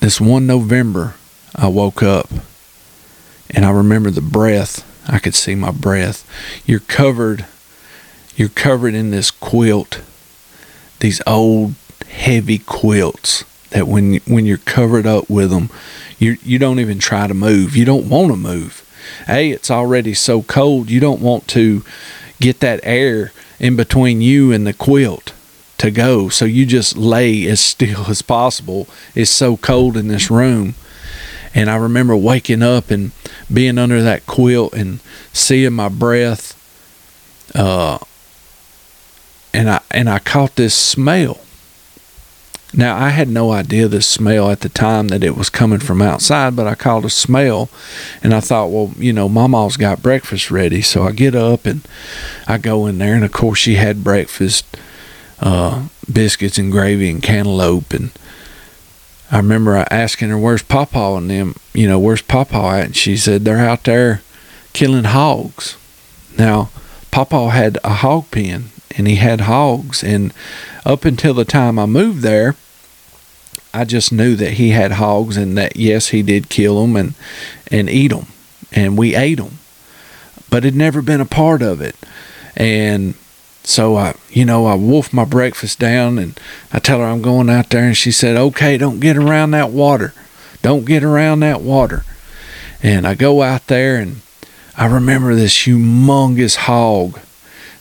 this 0.00 0.20
one 0.20 0.46
November, 0.46 1.14
I 1.54 1.68
woke 1.68 2.02
up 2.02 2.28
and 3.50 3.64
I 3.64 3.70
remember 3.70 4.10
the 4.10 4.20
breath. 4.20 4.86
I 5.08 5.18
could 5.18 5.34
see 5.34 5.54
my 5.54 5.70
breath. 5.70 6.26
You're 6.66 6.80
covered, 6.80 7.46
you're 8.36 8.48
covered 8.48 8.94
in 8.94 9.10
this 9.10 9.30
quilt, 9.30 10.00
these 11.00 11.20
old 11.26 11.74
heavy 12.08 12.58
quilts 12.58 13.44
that 13.70 13.86
when 13.86 14.16
when 14.26 14.46
you're 14.46 14.58
covered 14.58 15.06
up 15.06 15.30
with 15.30 15.50
them, 15.50 15.70
you 16.18 16.36
you 16.42 16.58
don't 16.58 16.80
even 16.80 16.98
try 16.98 17.26
to 17.26 17.34
move. 17.34 17.76
You 17.76 17.84
don't 17.84 18.08
want 18.08 18.30
to 18.30 18.36
move. 18.36 18.86
Hey, 19.26 19.50
it's 19.50 19.70
already 19.70 20.14
so 20.14 20.42
cold. 20.42 20.90
You 20.90 21.00
don't 21.00 21.20
want 21.20 21.48
to 21.48 21.84
get 22.40 22.60
that 22.60 22.80
air 22.82 23.32
in 23.58 23.76
between 23.76 24.20
you 24.20 24.52
and 24.52 24.66
the 24.66 24.72
quilt 24.72 25.32
to 25.80 25.90
go. 25.90 26.28
So 26.28 26.44
you 26.44 26.66
just 26.66 26.96
lay 26.96 27.46
as 27.46 27.60
still 27.70 28.06
as 28.08 28.22
possible. 28.22 28.86
It's 29.14 29.30
so 29.30 29.56
cold 29.56 29.96
in 29.96 30.08
this 30.08 30.30
room. 30.30 30.74
And 31.54 31.68
I 31.68 31.76
remember 31.76 32.16
waking 32.16 32.62
up 32.62 32.90
and 32.90 33.10
being 33.52 33.76
under 33.76 34.02
that 34.02 34.26
quilt 34.26 34.72
and 34.72 35.00
seeing 35.32 35.72
my 35.72 35.88
breath. 35.88 36.56
Uh, 37.54 37.98
and 39.52 39.68
I 39.68 39.80
and 39.90 40.08
I 40.08 40.20
caught 40.20 40.54
this 40.54 40.74
smell. 40.74 41.40
Now 42.72 42.96
I 42.96 43.08
had 43.08 43.28
no 43.28 43.50
idea 43.50 43.88
the 43.88 44.00
smell 44.00 44.48
at 44.48 44.60
the 44.60 44.68
time 44.68 45.08
that 45.08 45.24
it 45.24 45.36
was 45.36 45.50
coming 45.50 45.80
from 45.80 46.00
outside, 46.00 46.54
but 46.54 46.68
I 46.68 46.76
caught 46.76 47.04
a 47.04 47.10
smell, 47.10 47.68
and 48.22 48.32
I 48.32 48.38
thought, 48.38 48.70
well, 48.70 48.92
you 48.96 49.12
know, 49.12 49.28
Mama's 49.28 49.76
got 49.76 50.04
breakfast 50.04 50.52
ready, 50.52 50.80
so 50.80 51.02
I 51.02 51.10
get 51.10 51.34
up 51.34 51.66
and 51.66 51.80
I 52.46 52.58
go 52.58 52.86
in 52.86 52.98
there, 52.98 53.16
and 53.16 53.24
of 53.24 53.32
course 53.32 53.58
she 53.58 53.74
had 53.74 54.04
breakfast 54.04 54.64
uh, 55.40 55.88
biscuits 56.12 56.58
and 56.58 56.70
gravy 56.70 57.10
and 57.10 57.22
cantaloupe. 57.22 57.92
And 57.92 58.10
I 59.30 59.38
remember 59.38 59.86
asking 59.90 60.30
her, 60.30 60.38
"Where's 60.38 60.62
Papa 60.62 61.14
and 61.16 61.30
them? 61.30 61.54
You 61.72 61.88
know, 61.88 61.98
where's 61.98 62.22
Papa 62.22 62.56
at?" 62.56 62.84
And 62.86 62.96
she 62.96 63.16
said, 63.16 63.44
"They're 63.44 63.58
out 63.58 63.84
there 63.84 64.22
killing 64.72 65.04
hogs." 65.04 65.76
Now, 66.38 66.70
Papa 67.10 67.50
had 67.50 67.78
a 67.82 67.94
hog 67.94 68.30
pen, 68.30 68.70
and 68.96 69.06
he 69.08 69.16
had 69.16 69.42
hogs. 69.42 70.02
And 70.02 70.32
up 70.84 71.04
until 71.04 71.34
the 71.34 71.44
time 71.44 71.78
I 71.78 71.86
moved 71.86 72.22
there, 72.22 72.54
I 73.72 73.84
just 73.84 74.12
knew 74.12 74.36
that 74.36 74.54
he 74.54 74.70
had 74.70 74.92
hogs, 74.92 75.36
and 75.36 75.56
that 75.56 75.76
yes, 75.76 76.08
he 76.08 76.22
did 76.22 76.48
kill 76.48 76.80
them 76.80 76.96
and 76.96 77.14
and 77.70 77.88
eat 77.88 78.08
them, 78.08 78.26
and 78.72 78.98
we 78.98 79.14
ate 79.14 79.38
them, 79.38 79.58
but 80.50 80.64
had 80.64 80.74
never 80.74 81.02
been 81.02 81.20
a 81.20 81.26
part 81.26 81.62
of 81.62 81.80
it. 81.80 81.94
And 82.56 83.14
so 83.62 83.96
I, 83.96 84.14
you 84.30 84.44
know, 84.44 84.66
I 84.66 84.74
wolf 84.74 85.12
my 85.12 85.24
breakfast 85.24 85.78
down 85.78 86.18
and 86.18 86.38
I 86.72 86.78
tell 86.78 86.98
her 86.98 87.04
I'm 87.04 87.22
going 87.22 87.50
out 87.50 87.70
there 87.70 87.84
and 87.84 87.96
she 87.96 88.10
said, 88.10 88.36
"Okay, 88.36 88.78
don't 88.78 89.00
get 89.00 89.16
around 89.16 89.50
that 89.52 89.70
water. 89.70 90.14
Don't 90.62 90.84
get 90.84 91.04
around 91.04 91.40
that 91.40 91.60
water." 91.60 92.04
And 92.82 93.06
I 93.06 93.14
go 93.14 93.42
out 93.42 93.66
there 93.66 93.96
and 93.96 94.22
I 94.76 94.86
remember 94.86 95.34
this 95.34 95.54
humongous 95.64 96.56
hog 96.56 97.20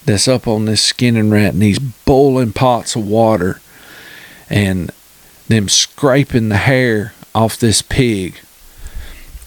that's 0.06 0.28
up 0.28 0.48
on 0.48 0.66
this 0.66 0.82
skinning 0.82 1.30
rat 1.30 1.54
and 1.54 1.62
these 1.62 1.80
boiling 1.80 2.52
pots 2.52 2.96
of 2.96 3.08
water 3.08 3.62
and 4.50 4.92
them 5.48 5.70
scraping 5.70 6.50
the 6.50 6.58
hair 6.58 7.14
off 7.34 7.58
this 7.58 7.82
pig. 7.82 8.40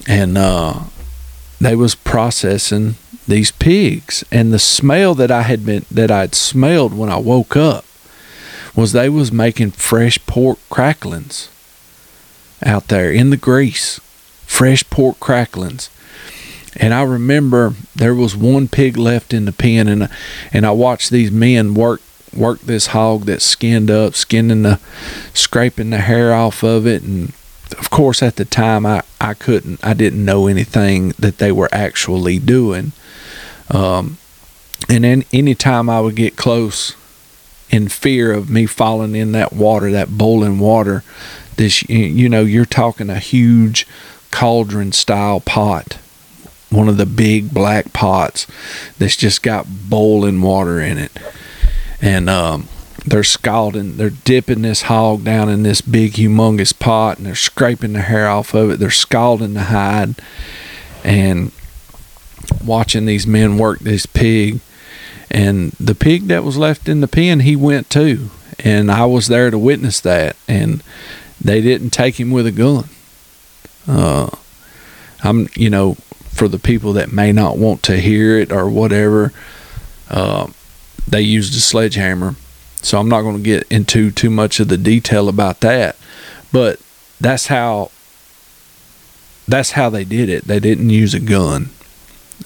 And 0.08 0.38
uh 0.38 0.84
they 1.60 1.76
was 1.76 1.94
processing 1.94 2.96
these 3.26 3.50
pigs. 3.50 4.24
And 4.30 4.52
the 4.52 4.58
smell 4.58 5.14
that 5.14 5.30
I 5.30 5.42
had 5.42 5.64
been 5.64 5.84
that 5.90 6.10
I'd 6.10 6.34
smelled 6.34 6.94
when 6.96 7.10
I 7.10 7.18
woke 7.18 7.56
up 7.56 7.84
was 8.74 8.92
they 8.92 9.08
was 9.08 9.30
making 9.32 9.72
fresh 9.72 10.18
pork 10.26 10.58
cracklings 10.70 11.48
out 12.64 12.88
there 12.88 13.10
in 13.10 13.30
the 13.30 13.36
grease 13.36 14.00
fresh 14.52 14.88
pork 14.90 15.18
cracklings. 15.18 15.88
And 16.76 16.92
I 16.92 17.02
remember 17.02 17.74
there 17.96 18.14
was 18.14 18.36
one 18.36 18.68
pig 18.68 18.96
left 18.98 19.32
in 19.32 19.46
the 19.46 19.52
pen 19.52 19.88
and 19.88 20.08
and 20.52 20.66
I 20.66 20.70
watched 20.72 21.10
these 21.10 21.30
men 21.30 21.74
work 21.74 22.00
work 22.34 22.60
this 22.60 22.88
hog 22.88 23.22
that's 23.22 23.44
skinned 23.44 23.90
up 23.90 24.14
skinning 24.14 24.62
the 24.62 24.78
scraping 25.34 25.90
the 25.90 25.98
hair 25.98 26.32
off 26.32 26.62
of 26.62 26.86
it 26.86 27.02
and 27.02 27.32
of 27.74 27.90
course 27.90 28.22
at 28.22 28.36
the 28.36 28.44
time 28.44 28.84
I, 28.86 29.02
I 29.20 29.34
couldn't 29.34 29.84
I 29.84 29.94
didn't 29.94 30.24
know 30.24 30.46
anything 30.46 31.10
that 31.18 31.38
they 31.38 31.52
were 31.52 31.68
actually 31.72 32.38
doing 32.38 32.92
um, 33.70 34.18
and 34.88 35.04
then 35.04 35.24
anytime 35.32 35.88
I 35.88 36.00
would 36.00 36.16
get 36.16 36.36
close 36.36 36.94
in 37.70 37.88
fear 37.88 38.32
of 38.32 38.50
me 38.50 38.66
falling 38.66 39.14
in 39.14 39.32
that 39.32 39.52
water, 39.52 39.90
that 39.90 40.18
boiling 40.18 40.58
water, 40.58 41.02
this, 41.56 41.88
you 41.88 42.28
know, 42.28 42.42
you're 42.42 42.66
talking 42.66 43.08
a 43.08 43.18
huge 43.18 43.86
cauldron 44.30 44.92
style 44.92 45.40
pot, 45.40 45.98
one 46.70 46.88
of 46.88 46.98
the 46.98 47.06
big 47.06 47.52
black 47.52 47.92
pots 47.92 48.46
that's 48.98 49.16
just 49.16 49.42
got 49.42 49.66
boiling 49.88 50.42
water 50.42 50.80
in 50.80 50.98
it. 50.98 51.12
And, 52.00 52.28
um, 52.28 52.68
they're 53.04 53.24
scalding, 53.24 53.96
they're 53.96 54.10
dipping 54.10 54.62
this 54.62 54.82
hog 54.82 55.24
down 55.24 55.48
in 55.48 55.62
this 55.62 55.80
big, 55.80 56.12
humongous 56.12 56.78
pot 56.78 57.18
and 57.18 57.26
they're 57.26 57.34
scraping 57.34 57.94
the 57.94 58.02
hair 58.02 58.28
off 58.28 58.54
of 58.54 58.70
it. 58.70 58.78
They're 58.78 58.90
scalding 58.90 59.54
the 59.54 59.64
hide. 59.64 60.14
And 61.04 61.50
watching 62.64 63.06
these 63.06 63.26
men 63.26 63.58
work 63.58 63.80
this 63.80 64.06
pig. 64.06 64.60
And 65.30 65.72
the 65.72 65.94
pig 65.94 66.28
that 66.28 66.44
was 66.44 66.56
left 66.56 66.88
in 66.88 67.00
the 67.00 67.08
pen, 67.08 67.40
he 67.40 67.56
went 67.56 67.90
too. 67.90 68.30
And 68.58 68.90
I 68.90 69.06
was 69.06 69.26
there 69.26 69.50
to 69.50 69.58
witness 69.58 70.00
that. 70.00 70.36
And 70.46 70.82
they 71.40 71.60
didn't 71.60 71.90
take 71.90 72.20
him 72.20 72.30
with 72.30 72.46
a 72.46 72.52
gun. 72.52 72.84
Uh, 73.88 74.30
I'm, 75.24 75.48
you 75.56 75.70
know, 75.70 75.94
for 76.30 76.46
the 76.46 76.58
people 76.58 76.92
that 76.94 77.12
may 77.12 77.32
not 77.32 77.58
want 77.58 77.82
to 77.84 77.96
hear 77.96 78.38
it 78.38 78.52
or 78.52 78.68
whatever, 78.68 79.32
uh, 80.08 80.48
they 81.08 81.22
used 81.22 81.54
a 81.54 81.60
sledgehammer. 81.60 82.36
So 82.82 82.98
I'm 82.98 83.08
not 83.08 83.22
going 83.22 83.36
to 83.36 83.42
get 83.42 83.66
into 83.70 84.10
too 84.10 84.30
much 84.30 84.60
of 84.60 84.68
the 84.68 84.76
detail 84.76 85.28
about 85.28 85.60
that. 85.60 85.96
But 86.52 86.80
that's 87.20 87.46
how 87.46 87.90
that's 89.48 89.72
how 89.72 89.90
they 89.90 90.04
did 90.04 90.28
it. 90.28 90.44
They 90.44 90.60
didn't 90.60 90.90
use 90.90 91.14
a 91.14 91.20
gun. 91.20 91.70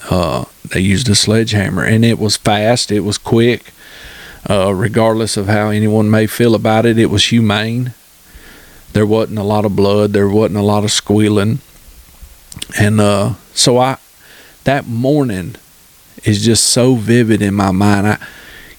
Uh, 0.09 0.45
they 0.71 0.79
used 0.79 1.09
a 1.09 1.15
sledgehammer, 1.15 1.83
and 1.83 2.05
it 2.05 2.19
was 2.19 2.37
fast. 2.37 2.91
It 2.91 3.01
was 3.01 3.17
quick. 3.17 3.73
Uh, 4.49 4.73
regardless 4.73 5.35
of 5.35 5.47
how 5.47 5.69
anyone 5.69 6.09
may 6.09 6.27
feel 6.27 6.55
about 6.55 6.85
it, 6.85 6.97
it 6.97 7.07
was 7.07 7.25
humane. 7.25 7.93
There 8.93 9.05
wasn't 9.05 9.39
a 9.39 9.43
lot 9.43 9.65
of 9.65 9.75
blood. 9.75 10.13
There 10.13 10.29
wasn't 10.29 10.59
a 10.59 10.63
lot 10.63 10.83
of 10.83 10.91
squealing, 10.91 11.59
and 12.79 13.01
uh, 13.01 13.33
so 13.53 13.77
I 13.77 13.97
that 14.63 14.87
morning 14.87 15.55
is 16.23 16.43
just 16.43 16.65
so 16.65 16.95
vivid 16.95 17.41
in 17.41 17.53
my 17.53 17.71
mind. 17.71 18.07
I, 18.07 18.27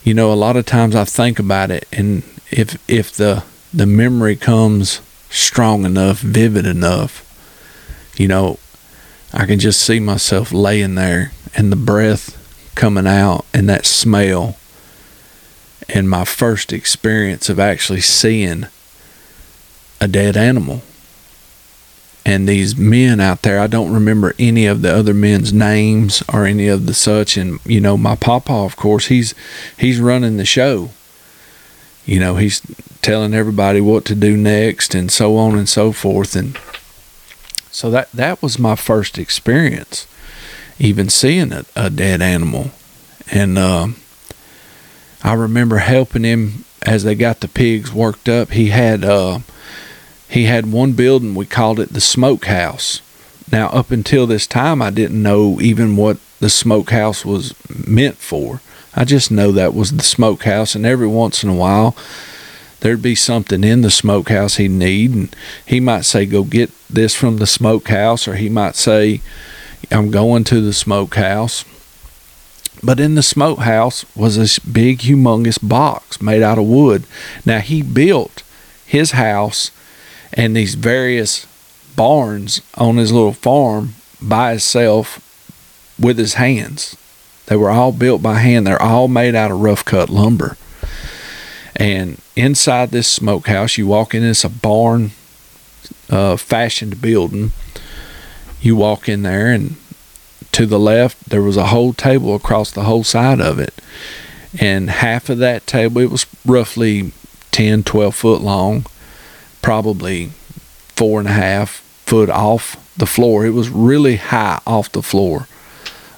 you 0.08 0.14
know, 0.14 0.32
a 0.32 0.34
lot 0.34 0.56
of 0.56 0.64
times 0.64 0.96
I 0.96 1.04
think 1.04 1.38
about 1.38 1.70
it, 1.70 1.86
and 1.92 2.22
if 2.50 2.78
if 2.88 3.12
the 3.12 3.44
the 3.74 3.84
memory 3.84 4.36
comes 4.36 5.02
strong 5.28 5.84
enough, 5.84 6.20
vivid 6.20 6.64
enough, 6.64 7.22
you 8.16 8.26
know, 8.26 8.58
I 9.34 9.44
can 9.44 9.58
just 9.58 9.82
see 9.82 10.00
myself 10.00 10.50
laying 10.50 10.94
there 10.94 11.32
and 11.54 11.70
the 11.70 11.76
breath 11.76 12.34
coming 12.74 13.06
out 13.06 13.44
and 13.52 13.68
that 13.68 13.84
smell 13.84 14.56
and 15.90 16.08
my 16.08 16.24
first 16.24 16.72
experience 16.72 17.50
of 17.50 17.60
actually 17.60 18.00
seeing 18.00 18.64
a 20.00 20.08
dead 20.08 20.38
animal. 20.38 20.80
And 22.28 22.46
these 22.46 22.76
men 22.76 23.20
out 23.20 23.40
there, 23.40 23.58
I 23.58 23.66
don't 23.66 23.90
remember 23.90 24.34
any 24.38 24.66
of 24.66 24.82
the 24.82 24.94
other 24.94 25.14
men's 25.14 25.50
names 25.50 26.22
or 26.30 26.44
any 26.44 26.68
of 26.68 26.84
the 26.84 26.92
such. 26.92 27.38
And 27.38 27.58
you 27.64 27.80
know, 27.80 27.96
my 27.96 28.16
papa, 28.16 28.52
of 28.52 28.76
course, 28.76 29.06
he's 29.06 29.34
he's 29.78 29.98
running 29.98 30.36
the 30.36 30.44
show. 30.44 30.90
You 32.04 32.20
know, 32.20 32.36
he's 32.36 32.60
telling 33.00 33.32
everybody 33.32 33.80
what 33.80 34.04
to 34.04 34.14
do 34.14 34.36
next 34.36 34.94
and 34.94 35.10
so 35.10 35.38
on 35.38 35.56
and 35.56 35.66
so 35.66 35.90
forth. 35.90 36.36
And 36.36 36.58
so 37.70 37.90
that 37.92 38.12
that 38.12 38.42
was 38.42 38.58
my 38.58 38.76
first 38.76 39.16
experience 39.16 40.06
even 40.78 41.08
seeing 41.08 41.50
a, 41.50 41.64
a 41.74 41.88
dead 41.88 42.20
animal. 42.20 42.72
And 43.32 43.56
uh, 43.56 43.88
I 45.24 45.32
remember 45.32 45.78
helping 45.78 46.24
him 46.24 46.66
as 46.84 47.04
they 47.04 47.14
got 47.14 47.40
the 47.40 47.48
pigs 47.48 47.90
worked 47.90 48.28
up. 48.28 48.50
He 48.50 48.66
had 48.66 49.02
uh, 49.02 49.38
he 50.28 50.44
had 50.44 50.70
one 50.70 50.92
building 50.92 51.34
we 51.34 51.46
called 51.46 51.80
it 51.80 51.92
the 51.92 52.00
smokehouse. 52.00 53.00
Now, 53.50 53.68
up 53.68 53.90
until 53.90 54.26
this 54.26 54.46
time, 54.46 54.82
I 54.82 54.90
didn't 54.90 55.22
know 55.22 55.60
even 55.60 55.96
what 55.96 56.18
the 56.40 56.50
smokehouse 56.50 57.24
was 57.24 57.54
meant 57.86 58.18
for. 58.18 58.60
I 58.94 59.04
just 59.04 59.30
know 59.30 59.52
that 59.52 59.74
was 59.74 59.92
the 59.92 60.02
smokehouse, 60.02 60.74
and 60.74 60.84
every 60.84 61.06
once 61.06 61.42
in 61.42 61.48
a 61.48 61.54
while, 61.54 61.96
there'd 62.80 63.02
be 63.02 63.14
something 63.14 63.64
in 63.64 63.82
the 63.82 63.90
smokehouse 63.90 64.56
he'd 64.56 64.70
need, 64.70 65.14
and 65.14 65.36
he 65.64 65.80
might 65.80 66.04
say, 66.04 66.26
"Go 66.26 66.42
get 66.42 66.70
this 66.90 67.14
from 67.14 67.38
the 67.38 67.46
smokehouse," 67.46 68.28
or 68.28 68.36
he 68.36 68.48
might 68.48 68.76
say, 68.76 69.20
"I'm 69.90 70.10
going 70.10 70.44
to 70.44 70.60
the 70.60 70.72
smokehouse." 70.72 71.64
But 72.82 73.00
in 73.00 73.14
the 73.14 73.22
smokehouse 73.22 74.04
was 74.14 74.36
this 74.36 74.58
big, 74.58 75.00
humongous 75.00 75.58
box 75.60 76.20
made 76.20 76.42
out 76.42 76.58
of 76.58 76.64
wood. 76.64 77.04
Now 77.44 77.60
he 77.60 77.82
built 77.82 78.42
his 78.86 79.12
house 79.12 79.70
and 80.32 80.56
these 80.56 80.74
various 80.74 81.46
barns 81.96 82.60
on 82.76 82.96
his 82.96 83.12
little 83.12 83.32
farm 83.32 83.94
by 84.20 84.50
himself 84.50 85.24
with 85.98 86.18
his 86.18 86.34
hands. 86.34 86.96
They 87.46 87.56
were 87.56 87.70
all 87.70 87.92
built 87.92 88.22
by 88.22 88.34
hand. 88.34 88.66
They're 88.66 88.80
all 88.80 89.08
made 89.08 89.34
out 89.34 89.50
of 89.50 89.60
rough 89.60 89.84
cut 89.84 90.10
lumber. 90.10 90.56
And 91.74 92.20
inside 92.36 92.90
this 92.90 93.08
smokehouse, 93.08 93.78
you 93.78 93.86
walk 93.86 94.14
in, 94.14 94.22
it's 94.22 94.44
a 94.44 94.48
barn 94.48 95.12
uh, 96.10 96.36
fashioned 96.36 97.00
building. 97.00 97.52
You 98.60 98.76
walk 98.76 99.08
in 99.08 99.22
there, 99.22 99.50
and 99.52 99.76
to 100.52 100.66
the 100.66 100.78
left, 100.78 101.30
there 101.30 101.42
was 101.42 101.56
a 101.56 101.66
whole 101.66 101.92
table 101.92 102.34
across 102.34 102.70
the 102.70 102.82
whole 102.82 103.04
side 103.04 103.40
of 103.40 103.58
it. 103.58 103.74
And 104.60 104.90
half 104.90 105.28
of 105.28 105.38
that 105.38 105.66
table, 105.66 106.00
it 106.00 106.10
was 106.10 106.26
roughly 106.44 107.12
10, 107.52 107.84
12 107.84 108.14
foot 108.14 108.40
long, 108.42 108.86
probably 109.62 110.30
four 110.96 111.20
and 111.20 111.28
a 111.28 111.32
half 111.32 111.80
foot 112.06 112.30
off 112.30 112.76
the 112.96 113.06
floor. 113.06 113.46
It 113.46 113.50
was 113.50 113.68
really 113.68 114.16
high 114.16 114.60
off 114.66 114.90
the 114.90 115.02
floor. 115.02 115.46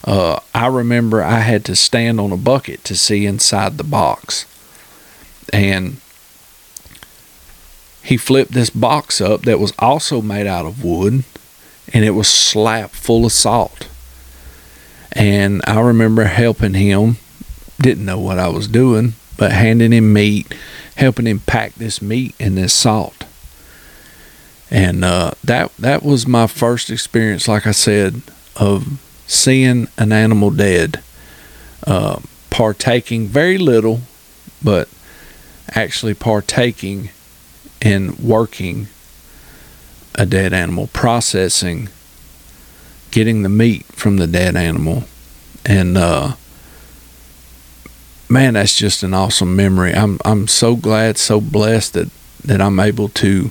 Uh, 0.05 0.41
I 0.55 0.67
remember 0.67 1.23
I 1.23 1.41
had 1.41 1.65
to 1.67 1.77
stand 1.77 2.21
on 2.21 2.33
a 2.33 2.37
bucket 2.37 2.85
to 2.85 2.97
see 2.97 3.27
inside 3.27 3.77
the 3.77 3.85
box. 3.85 4.47
And 5.53 6.01
he 8.03 8.17
flipped 8.17 8.53
this 8.53 8.71
box 8.71 9.21
up 9.21 9.43
that 9.43 9.61
was 9.61 9.73
also 9.79 10.23
made 10.23 10.47
out 10.47 10.65
of 10.65 10.83
wood 10.83 11.25
and 11.93 12.05
it 12.05 12.11
was 12.11 12.29
slapped 12.29 12.95
full 12.95 13.27
of 13.27 13.33
salt. 13.33 13.89
And 15.13 15.61
I 15.67 15.81
remember 15.81 16.25
helping 16.25 16.75
him, 16.75 17.17
didn't 17.81 18.05
know 18.05 18.19
what 18.19 18.39
I 18.39 18.49
was 18.49 18.69
doing, 18.69 19.15
but 19.37 19.53
handing 19.53 19.93
him 19.93 20.13
meat, 20.13 20.55
helping 20.97 21.27
him 21.27 21.41
pack 21.41 21.75
this 21.75 22.01
meat 22.01 22.35
and 22.39 22.57
this 22.57 22.73
salt. 22.73 23.25
And 24.71 25.05
uh, 25.05 25.33
that 25.43 25.77
that 25.79 26.03
was 26.03 26.27
my 26.27 26.47
first 26.47 26.91
experience, 26.91 27.49
like 27.49 27.67
I 27.67 27.73
said, 27.73 28.23
of 28.55 29.00
seeing 29.27 29.89
an 29.99 30.12
animal 30.12 30.50
dead, 30.50 31.03
uh, 31.87 32.21
partaking 32.50 33.27
very 33.27 33.59
little, 33.59 34.03
but 34.62 34.89
actually 35.75 36.15
partaking 36.15 37.11
in 37.81 38.17
working 38.23 38.89
a 40.15 40.27
dead 40.27 40.53
animal, 40.53 40.89
processing, 40.89 41.89
getting 43.11 43.43
the 43.43 43.49
meat 43.49 43.85
from 43.87 44.19
the 44.19 44.27
dead 44.27 44.55
animal, 44.55 45.05
and 45.65 45.99
uh, 45.99 46.35
man, 48.28 48.54
that's 48.54 48.76
just 48.76 49.02
an 49.02 49.15
awesome 49.15 49.56
memory. 49.56 49.93
I'm 49.93 50.21
I'm 50.25 50.47
so 50.47 50.76
glad, 50.76 51.19
so 51.19 51.41
blessed 51.41 51.95
that 51.95 52.09
that 52.45 52.61
I'm 52.61 52.78
able 52.78 53.09
to 53.09 53.50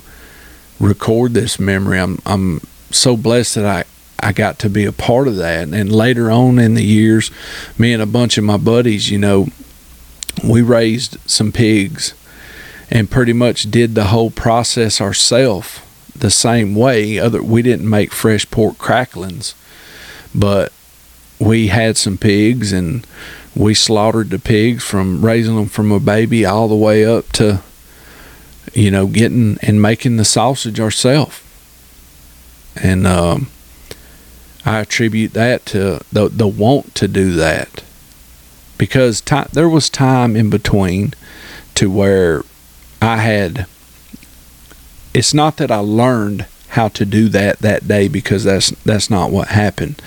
record 0.79 1.33
this 1.33 1.59
memory. 1.59 1.99
I'm 1.99 2.19
I'm 2.25 2.61
so 2.91 3.17
blessed 3.17 3.55
that 3.55 3.65
I 3.65 3.83
I 4.21 4.33
got 4.33 4.59
to 4.59 4.69
be 4.69 4.85
a 4.85 4.91
part 4.91 5.27
of 5.27 5.37
that. 5.37 5.69
And 5.69 5.91
later 5.91 6.29
on 6.29 6.59
in 6.59 6.73
the 6.73 6.83
years, 6.83 7.31
me 7.77 7.93
and 7.93 8.01
a 8.01 8.07
bunch 8.07 8.37
of 8.37 8.43
my 8.43 8.57
buddies, 8.57 9.09
you 9.09 9.17
know, 9.17 9.47
we 10.43 10.61
raised 10.61 11.17
some 11.29 11.51
pigs 11.51 12.13
and 12.91 13.09
pretty 13.09 13.33
much 13.33 13.71
did 13.71 13.95
the 13.95 14.05
whole 14.05 14.31
process 14.31 14.99
ourselves 14.99 15.79
the 16.15 16.29
same 16.29 16.75
way. 16.75 17.17
Other 17.17 17.41
we 17.41 17.61
didn't 17.61 17.89
make 17.89 18.11
fresh 18.11 18.49
pork 18.49 18.77
cracklings, 18.77 19.55
but 20.33 20.71
we 21.39 21.67
had 21.67 21.97
some 21.97 22.17
pigs 22.17 22.71
and 22.73 23.05
we 23.55 23.73
slaughtered 23.73 24.29
the 24.29 24.39
pigs 24.39 24.83
from 24.83 25.25
raising 25.25 25.55
them 25.55 25.67
from 25.67 25.91
a 25.91 25.99
baby 25.99 26.45
all 26.45 26.67
the 26.67 26.75
way 26.75 27.05
up 27.05 27.29
to 27.31 27.61
you 28.73 28.91
know 28.91 29.07
getting 29.07 29.57
and 29.61 29.81
making 29.81 30.17
the 30.17 30.25
sausage 30.25 30.79
ourselves. 30.79 31.41
And 32.75 33.05
um, 33.05 33.49
I 34.65 34.79
attribute 34.79 35.33
that 35.33 35.65
to 35.67 36.01
the 36.11 36.29
the 36.29 36.47
want 36.47 36.95
to 36.95 37.07
do 37.07 37.31
that 37.33 37.83
because 38.77 39.21
time, 39.21 39.49
there 39.53 39.69
was 39.69 39.89
time 39.89 40.35
in 40.35 40.49
between 40.49 41.13
to 41.75 41.89
where 41.89 42.43
I 43.01 43.17
had. 43.17 43.67
It's 45.13 45.33
not 45.33 45.57
that 45.57 45.71
I 45.71 45.77
learned 45.77 46.45
how 46.69 46.87
to 46.89 47.05
do 47.05 47.29
that 47.29 47.59
that 47.59 47.87
day 47.87 48.07
because 48.07 48.43
that's 48.43 48.69
that's 48.85 49.09
not 49.09 49.31
what 49.31 49.49
happened. 49.49 50.01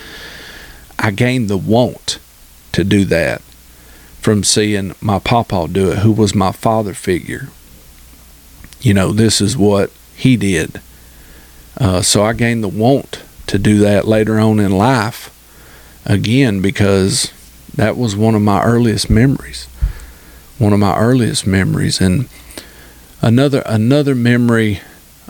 I 0.98 1.11
gained 1.11 1.48
the 1.48 1.57
want 1.57 2.18
to 2.72 2.85
do 2.85 3.05
that 3.07 3.42
from 4.20 4.44
seeing 4.44 4.94
my 5.01 5.18
papa 5.18 5.66
do 5.70 5.90
it, 5.90 5.98
who 5.98 6.12
was 6.12 6.35
my 6.35 6.53
father 6.53 6.94
figure. 6.94 7.48
You 8.83 8.95
know, 8.95 9.12
this 9.12 9.40
is 9.40 9.57
what 9.57 9.92
he 10.16 10.37
did. 10.37 10.81
Uh, 11.79 12.03
so 12.03 12.25
I 12.25 12.33
gained 12.33 12.64
the 12.64 12.68
want 12.68 13.23
to 13.47 13.59
do 13.59 13.79
that 13.79 14.07
later 14.07 14.40
on 14.40 14.59
in 14.59 14.73
life 14.73 15.31
again 16.05 16.61
because 16.61 17.33
that 17.75 17.97
was 17.97 18.16
one 18.16 18.35
of 18.35 18.42
my 18.42 18.62
earliest 18.62 19.09
memories. 19.09 19.66
One 20.59 20.73
of 20.73 20.81
my 20.81 20.97
earliest 20.97 21.47
memories, 21.47 22.01
and 22.01 22.29
another 23.21 23.62
another 23.66 24.14
memory 24.14 24.81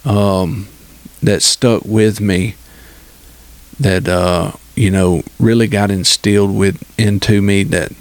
um, 0.05 0.69
that 1.23 1.43
stuck 1.43 1.85
with 1.85 2.21
me 2.21 2.57
that 3.79 4.09
uh, 4.09 4.53
you 4.75 4.91
know 4.91 5.23
really 5.39 5.69
got 5.69 5.91
instilled 5.91 6.55
with 6.55 6.83
into 6.99 7.41
me 7.41 7.63
that 7.65 7.93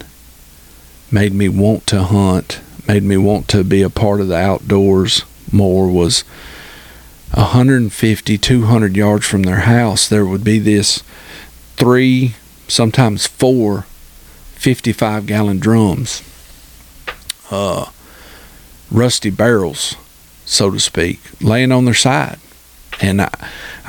made 1.10 1.32
me 1.32 1.48
want 1.48 1.86
to 1.86 2.02
hunt, 2.02 2.60
made 2.88 3.02
me 3.02 3.16
want 3.16 3.48
to 3.48 3.64
be 3.64 3.82
a 3.82 3.90
part 3.90 4.20
of 4.20 4.28
the 4.28 4.36
outdoors 4.36 5.24
more 5.52 5.90
was 5.90 6.24
150, 7.34 8.38
200 8.38 8.96
yards 8.96 9.26
from 9.26 9.42
their 9.44 9.60
house, 9.60 10.08
there 10.08 10.26
would 10.26 10.44
be 10.44 10.58
this 10.58 11.02
three, 11.76 12.34
sometimes 12.68 13.26
four 13.26 13.86
55 14.62 15.26
gallon 15.26 15.58
drums, 15.58 16.22
uh, 17.50 17.86
rusty 18.92 19.30
barrels, 19.30 19.96
so 20.44 20.70
to 20.70 20.78
speak, 20.78 21.20
laying 21.40 21.72
on 21.72 21.84
their 21.84 21.94
side. 21.94 22.38
And 23.00 23.20
I, 23.20 23.30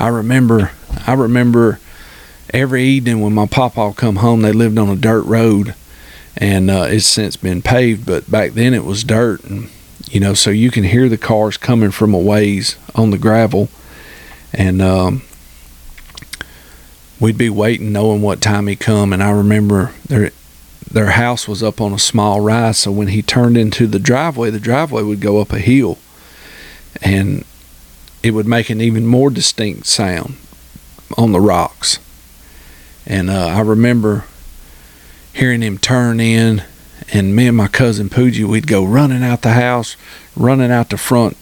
I 0.00 0.08
remember, 0.08 0.72
I 1.06 1.12
remember 1.12 1.78
every 2.52 2.82
evening 2.82 3.20
when 3.20 3.34
my 3.34 3.46
papa 3.46 3.92
come 3.96 4.16
home, 4.16 4.42
they 4.42 4.50
lived 4.50 4.78
on 4.78 4.88
a 4.88 4.96
dirt 4.96 5.22
road, 5.22 5.76
and 6.36 6.68
uh, 6.68 6.86
it's 6.88 7.06
since 7.06 7.36
been 7.36 7.62
paved, 7.62 8.04
but 8.04 8.28
back 8.28 8.54
then 8.54 8.74
it 8.74 8.84
was 8.84 9.04
dirt, 9.04 9.44
and 9.44 9.70
you 10.14 10.20
know, 10.20 10.32
so 10.32 10.50
you 10.50 10.70
can 10.70 10.84
hear 10.84 11.08
the 11.08 11.18
cars 11.18 11.56
coming 11.56 11.90
from 11.90 12.14
a 12.14 12.18
ways 12.18 12.76
on 12.94 13.10
the 13.10 13.18
gravel, 13.18 13.68
and 14.52 14.80
um, 14.80 15.22
we'd 17.18 17.36
be 17.36 17.50
waiting, 17.50 17.90
knowing 17.90 18.22
what 18.22 18.40
time 18.40 18.68
he 18.68 18.76
come. 18.76 19.12
And 19.12 19.20
I 19.20 19.32
remember 19.32 19.90
their 20.06 20.30
their 20.88 21.10
house 21.10 21.48
was 21.48 21.64
up 21.64 21.80
on 21.80 21.92
a 21.92 21.98
small 21.98 22.40
rise, 22.40 22.78
so 22.78 22.92
when 22.92 23.08
he 23.08 23.22
turned 23.22 23.56
into 23.56 23.88
the 23.88 23.98
driveway, 23.98 24.50
the 24.50 24.60
driveway 24.60 25.02
would 25.02 25.20
go 25.20 25.40
up 25.40 25.52
a 25.52 25.58
hill, 25.58 25.98
and 27.02 27.44
it 28.22 28.30
would 28.30 28.46
make 28.46 28.70
an 28.70 28.80
even 28.80 29.08
more 29.08 29.30
distinct 29.30 29.84
sound 29.84 30.36
on 31.18 31.32
the 31.32 31.40
rocks. 31.40 31.98
And 33.04 33.28
uh, 33.28 33.46
I 33.48 33.62
remember 33.62 34.26
hearing 35.32 35.62
him 35.62 35.76
turn 35.76 36.20
in 36.20 36.62
and 37.12 37.34
me 37.36 37.46
and 37.48 37.56
my 37.56 37.68
cousin 37.68 38.08
Pooji, 38.08 38.44
we'd 38.44 38.66
go 38.66 38.84
running 38.84 39.22
out 39.22 39.42
the 39.42 39.52
house, 39.52 39.96
running 40.36 40.70
out 40.70 40.90
the 40.90 40.96
front 40.96 41.36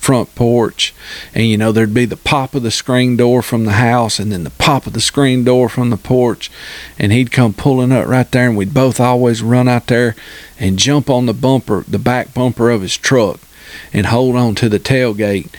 front 0.00 0.34
porch, 0.34 0.94
and 1.34 1.46
you 1.46 1.58
know 1.58 1.72
there'd 1.72 1.92
be 1.92 2.06
the 2.06 2.16
pop 2.16 2.54
of 2.54 2.62
the 2.62 2.70
screen 2.70 3.16
door 3.18 3.42
from 3.42 3.64
the 3.64 3.72
house, 3.72 4.18
and 4.18 4.32
then 4.32 4.44
the 4.44 4.50
pop 4.50 4.86
of 4.86 4.94
the 4.94 5.00
screen 5.00 5.44
door 5.44 5.68
from 5.68 5.90
the 5.90 5.96
porch, 5.96 6.50
and 6.98 7.12
he'd 7.12 7.30
come 7.30 7.52
pulling 7.52 7.92
up 7.92 8.08
right 8.08 8.30
there, 8.32 8.48
and 8.48 8.56
we'd 8.56 8.72
both 8.72 8.98
always 8.98 9.42
run 9.42 9.68
out 9.68 9.88
there 9.88 10.16
and 10.58 10.78
jump 10.78 11.10
on 11.10 11.26
the 11.26 11.34
bumper, 11.34 11.84
the 11.86 11.98
back 11.98 12.32
bumper 12.32 12.70
of 12.70 12.80
his 12.80 12.96
truck, 12.96 13.40
and 13.92 14.06
hold 14.06 14.36
on 14.36 14.54
to 14.54 14.70
the 14.70 14.80
tailgate. 14.80 15.50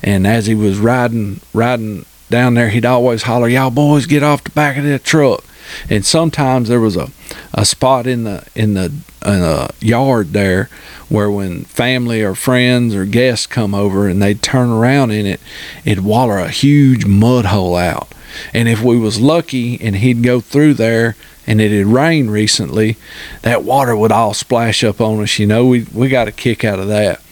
And 0.00 0.28
as 0.28 0.46
he 0.46 0.54
was 0.54 0.78
riding 0.78 1.40
riding 1.52 2.06
down 2.30 2.54
there, 2.54 2.68
he'd 2.68 2.86
always 2.86 3.24
holler, 3.24 3.48
"Y'all 3.48 3.70
boys, 3.70 4.06
get 4.06 4.22
off 4.22 4.44
the 4.44 4.50
back 4.50 4.76
of 4.76 4.84
that 4.84 5.02
truck." 5.02 5.44
And 5.88 6.04
sometimes 6.04 6.68
there 6.68 6.80
was 6.80 6.96
a, 6.96 7.10
a 7.54 7.64
spot 7.64 8.06
in 8.06 8.24
the 8.24 8.46
in 8.54 8.74
the 8.74 8.92
in 9.24 9.40
the 9.40 9.74
yard 9.80 10.32
there 10.32 10.68
where 11.08 11.30
when 11.30 11.64
family 11.64 12.22
or 12.22 12.34
friends 12.34 12.94
or 12.94 13.04
guests 13.04 13.46
come 13.46 13.74
over 13.74 14.08
and 14.08 14.20
they'd 14.22 14.42
turn 14.42 14.68
around 14.68 15.10
in 15.10 15.26
it, 15.26 15.40
it'd 15.84 16.04
water 16.04 16.38
a 16.38 16.48
huge 16.48 17.06
mud 17.06 17.46
hole 17.46 17.76
out. 17.76 18.08
And 18.52 18.68
if 18.68 18.82
we 18.82 18.98
was 18.98 19.20
lucky 19.20 19.80
and 19.80 19.96
he'd 19.96 20.22
go 20.22 20.40
through 20.40 20.74
there 20.74 21.16
and 21.46 21.60
it 21.60 21.72
had 21.72 21.86
rained 21.86 22.30
recently, 22.30 22.96
that 23.42 23.64
water 23.64 23.96
would 23.96 24.12
all 24.12 24.34
splash 24.34 24.84
up 24.84 25.00
on 25.00 25.22
us. 25.22 25.38
You 25.38 25.46
know, 25.46 25.66
we 25.66 25.86
we 25.92 26.08
got 26.08 26.28
a 26.28 26.32
kick 26.32 26.64
out 26.64 26.78
of 26.78 26.88
that. 26.88 27.22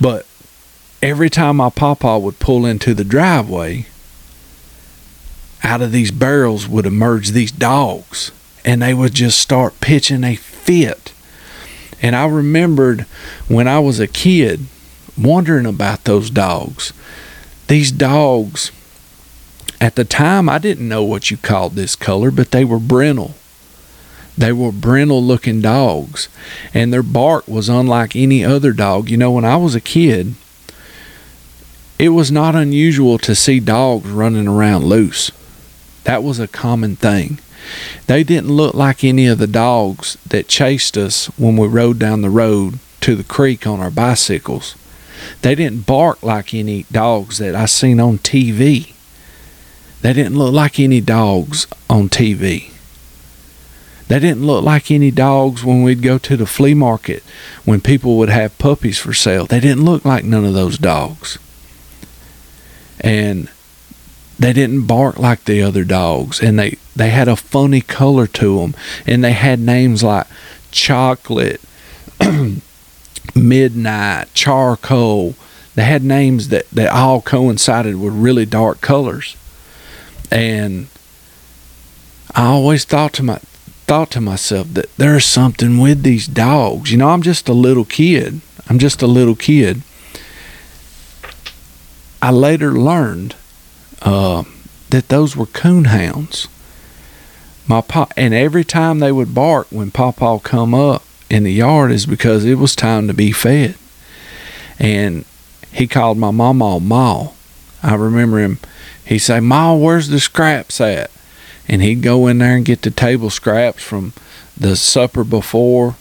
But 0.00 0.26
every 1.02 1.30
time 1.30 1.56
my 1.56 1.70
papa 1.70 2.18
would 2.18 2.38
pull 2.38 2.64
into 2.64 2.94
the 2.94 3.04
driveway, 3.04 3.86
out 5.62 5.82
of 5.82 5.92
these 5.92 6.10
barrels 6.10 6.66
would 6.68 6.86
emerge 6.86 7.30
these 7.30 7.52
dogs, 7.52 8.32
and 8.64 8.82
they 8.82 8.94
would 8.94 9.14
just 9.14 9.38
start 9.38 9.80
pitching 9.80 10.24
a 10.24 10.36
fit. 10.36 11.12
And 12.02 12.16
I 12.16 12.26
remembered 12.26 13.02
when 13.48 13.68
I 13.68 13.78
was 13.78 14.00
a 14.00 14.06
kid 14.06 14.66
wondering 15.18 15.66
about 15.66 16.04
those 16.04 16.30
dogs. 16.30 16.92
These 17.68 17.92
dogs, 17.92 18.72
at 19.80 19.96
the 19.96 20.04
time, 20.04 20.48
I 20.48 20.58
didn't 20.58 20.88
know 20.88 21.04
what 21.04 21.30
you 21.30 21.36
called 21.36 21.74
this 21.74 21.94
color, 21.94 22.30
but 22.30 22.50
they 22.50 22.64
were 22.64 22.78
brindle. 22.78 23.34
They 24.38 24.52
were 24.52 24.72
brindle 24.72 25.22
looking 25.22 25.60
dogs, 25.60 26.28
and 26.72 26.92
their 26.92 27.02
bark 27.02 27.46
was 27.46 27.68
unlike 27.68 28.16
any 28.16 28.42
other 28.42 28.72
dog. 28.72 29.10
You 29.10 29.18
know, 29.18 29.32
when 29.32 29.44
I 29.44 29.56
was 29.56 29.74
a 29.74 29.80
kid, 29.80 30.34
it 31.98 32.10
was 32.10 32.32
not 32.32 32.54
unusual 32.54 33.18
to 33.18 33.34
see 33.34 33.60
dogs 33.60 34.08
running 34.08 34.48
around 34.48 34.84
loose. 34.84 35.30
That 36.04 36.22
was 36.22 36.38
a 36.38 36.48
common 36.48 36.96
thing. 36.96 37.38
They 38.06 38.24
didn't 38.24 38.50
look 38.50 38.74
like 38.74 39.04
any 39.04 39.26
of 39.26 39.38
the 39.38 39.46
dogs 39.46 40.16
that 40.26 40.48
chased 40.48 40.96
us 40.96 41.26
when 41.38 41.56
we 41.56 41.68
rode 41.68 41.98
down 41.98 42.22
the 42.22 42.30
road 42.30 42.78
to 43.02 43.14
the 43.14 43.24
creek 43.24 43.66
on 43.66 43.80
our 43.80 43.90
bicycles. 43.90 44.74
They 45.42 45.54
didn't 45.54 45.86
bark 45.86 46.22
like 46.22 46.54
any 46.54 46.84
dogs 46.90 47.38
that 47.38 47.54
I 47.54 47.66
seen 47.66 48.00
on 48.00 48.18
TV. 48.18 48.94
They 50.00 50.12
didn't 50.12 50.38
look 50.38 50.54
like 50.54 50.80
any 50.80 51.00
dogs 51.00 51.66
on 51.88 52.08
TV. 52.08 52.70
They 54.08 54.18
didn't 54.18 54.44
look 54.44 54.64
like 54.64 54.90
any 54.90 55.10
dogs 55.10 55.62
when 55.62 55.82
we'd 55.82 56.02
go 56.02 56.18
to 56.18 56.36
the 56.36 56.46
flea 56.46 56.74
market 56.74 57.22
when 57.64 57.80
people 57.80 58.16
would 58.18 58.28
have 58.28 58.58
puppies 58.58 58.98
for 58.98 59.12
sale. 59.12 59.46
They 59.46 59.60
didn't 59.60 59.84
look 59.84 60.04
like 60.04 60.24
none 60.24 60.44
of 60.44 60.54
those 60.54 60.78
dogs. 60.78 61.38
And 62.98 63.48
they 64.40 64.54
didn't 64.54 64.86
bark 64.86 65.18
like 65.18 65.44
the 65.44 65.62
other 65.62 65.84
dogs 65.84 66.40
and 66.40 66.58
they 66.58 66.78
they 66.96 67.10
had 67.10 67.28
a 67.28 67.36
funny 67.36 67.82
color 67.82 68.26
to 68.26 68.58
them 68.58 68.74
and 69.06 69.22
they 69.22 69.32
had 69.32 69.60
names 69.60 70.02
like 70.02 70.26
chocolate 70.70 71.60
midnight 73.34 74.28
charcoal. 74.32 75.34
They 75.74 75.84
had 75.84 76.02
names 76.02 76.48
that 76.48 76.68
that 76.70 76.90
all 76.90 77.20
coincided 77.20 77.96
with 77.96 78.14
really 78.14 78.46
dark 78.46 78.80
colors. 78.80 79.36
And 80.32 80.86
i 82.34 82.46
always 82.46 82.84
thought 82.84 83.12
to 83.14 83.22
my 83.22 83.38
thought 83.86 84.10
to 84.12 84.20
myself 84.20 84.68
that 84.72 84.94
there's 84.96 85.26
something 85.26 85.78
with 85.78 86.02
these 86.02 86.26
dogs. 86.26 86.90
You 86.90 86.96
know 86.96 87.10
i'm 87.10 87.22
just 87.22 87.46
a 87.48 87.52
little 87.52 87.84
kid. 87.84 88.40
I'm 88.70 88.78
just 88.78 89.02
a 89.02 89.06
little 89.06 89.36
kid. 89.36 89.82
I 92.22 92.30
later 92.30 92.72
learned 92.72 93.34
uh, 94.02 94.44
that 94.90 95.08
those 95.08 95.36
were 95.36 95.46
coon 95.46 95.86
hounds. 95.86 96.48
My 97.66 97.80
pop, 97.80 98.12
and 98.16 98.34
every 98.34 98.64
time 98.64 98.98
they 98.98 99.12
would 99.12 99.34
bark 99.34 99.68
when 99.70 99.90
Papa 99.90 100.40
come 100.42 100.74
up 100.74 101.04
in 101.28 101.44
the 101.44 101.52
yard 101.52 101.92
is 101.92 102.06
because 102.06 102.44
it 102.44 102.56
was 102.56 102.74
time 102.74 103.06
to 103.06 103.14
be 103.14 103.30
fed. 103.30 103.76
And 104.78 105.24
he 105.72 105.86
called 105.86 106.18
my 106.18 106.30
mama 106.30 106.80
Ma. 106.80 107.28
I 107.82 107.94
remember 107.94 108.38
him. 108.38 108.58
He'd 109.04 109.18
say, 109.20 109.40
Ma, 109.40 109.74
where's 109.74 110.08
the 110.08 110.20
scraps 110.20 110.80
at? 110.80 111.10
And 111.68 111.82
he'd 111.82 112.02
go 112.02 112.26
in 112.26 112.38
there 112.38 112.56
and 112.56 112.64
get 112.64 112.82
the 112.82 112.90
table 112.90 113.30
scraps 113.30 113.82
from 113.82 114.12
the 114.56 114.76
supper 114.76 115.22
before, 115.22 115.96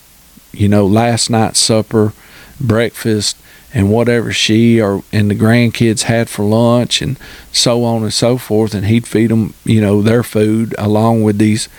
you 0.51 0.67
know, 0.67 0.85
last 0.85 1.29
night's 1.29 1.59
supper, 1.59 2.13
breakfast, 2.59 3.37
and 3.73 3.91
whatever 3.91 4.31
she 4.31 4.81
or 4.81 5.03
and 5.11 5.29
the 5.29 5.35
grandkids 5.35 6.03
had 6.03 6.29
for 6.29 6.43
lunch 6.43 7.01
and 7.01 7.17
so 7.51 7.83
on 7.83 8.01
and 8.03 8.13
so 8.13 8.37
forth 8.37 8.73
and 8.73 8.87
he'd 8.87 9.07
feed 9.07 9.29
them 9.29 9.53
you 9.63 9.79
know 9.79 10.01
their 10.01 10.23
food 10.23 10.73
along 10.77 11.23
with 11.23 11.37
these 11.37 11.69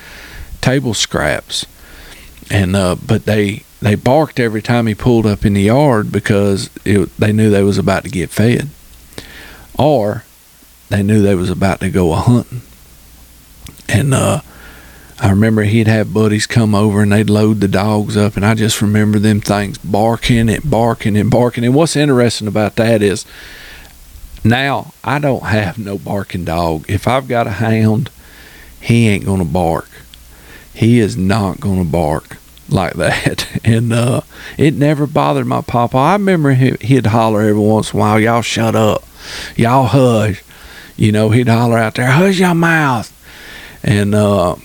table 0.60 0.94
scraps. 0.94 1.66
And 2.50 2.74
uh, 2.74 2.96
but 2.96 3.24
they 3.24 3.64
they 3.80 3.94
barked 3.94 4.40
every 4.40 4.62
time 4.62 4.86
he 4.86 4.94
pulled 4.94 5.26
up 5.26 5.44
in 5.44 5.54
the 5.54 5.62
yard 5.62 6.12
because 6.12 6.70
it, 6.84 7.16
they 7.16 7.32
knew 7.32 7.50
they 7.50 7.62
was 7.62 7.78
about 7.78 8.04
to 8.04 8.10
get 8.10 8.30
fed. 8.30 8.68
Or 9.78 10.24
they 10.88 11.02
knew 11.02 11.22
they 11.22 11.34
was 11.34 11.50
about 11.50 11.80
to 11.80 11.90
go 11.90 12.12
a 12.12 12.16
hunting. 12.16 12.62
And 13.88 14.14
uh 14.14 14.40
I 15.20 15.28
remember 15.28 15.62
he'd 15.62 15.86
have 15.86 16.14
buddies 16.14 16.46
come 16.46 16.74
over 16.74 17.02
and 17.02 17.12
they'd 17.12 17.28
load 17.28 17.60
the 17.60 17.68
dogs 17.68 18.16
up, 18.16 18.36
and 18.36 18.46
I 18.46 18.54
just 18.54 18.80
remember 18.80 19.18
them 19.18 19.42
things 19.42 19.76
barking 19.76 20.48
and 20.48 20.68
barking 20.68 21.16
and 21.16 21.30
barking. 21.30 21.62
And 21.62 21.74
what's 21.74 21.94
interesting 21.94 22.48
about 22.48 22.76
that 22.76 23.02
is 23.02 23.26
now 24.42 24.94
I 25.04 25.18
don't 25.18 25.44
have 25.44 25.78
no 25.78 25.98
barking 25.98 26.46
dog. 26.46 26.86
If 26.88 27.06
I've 27.06 27.28
got 27.28 27.46
a 27.46 27.50
hound, 27.50 28.10
he 28.80 29.08
ain't 29.08 29.26
gonna 29.26 29.44
bark. 29.44 29.88
He 30.72 30.98
is 31.00 31.18
not 31.18 31.60
gonna 31.60 31.84
bark 31.84 32.38
like 32.68 32.94
that. 32.94 33.46
And 33.62 33.92
uh, 33.92 34.22
it 34.56 34.74
never 34.74 35.06
bothered 35.06 35.46
my 35.46 35.60
papa. 35.60 35.96
I 35.96 36.14
remember 36.14 36.52
he, 36.54 36.70
he'd 36.80 37.06
holler 37.06 37.42
every 37.42 37.60
once 37.60 37.92
in 37.92 37.98
a 37.98 38.00
while, 38.00 38.18
"Y'all 38.18 38.42
shut 38.42 38.74
up, 38.74 39.06
y'all 39.54 39.86
hush." 39.86 40.42
You 40.96 41.12
know, 41.12 41.28
he'd 41.28 41.46
holler 41.46 41.76
out 41.76 41.94
there, 41.94 42.10
"Hush 42.10 42.38
your 42.38 42.54
mouth." 42.54 43.12
And 43.82 44.14
uh, 44.14 44.56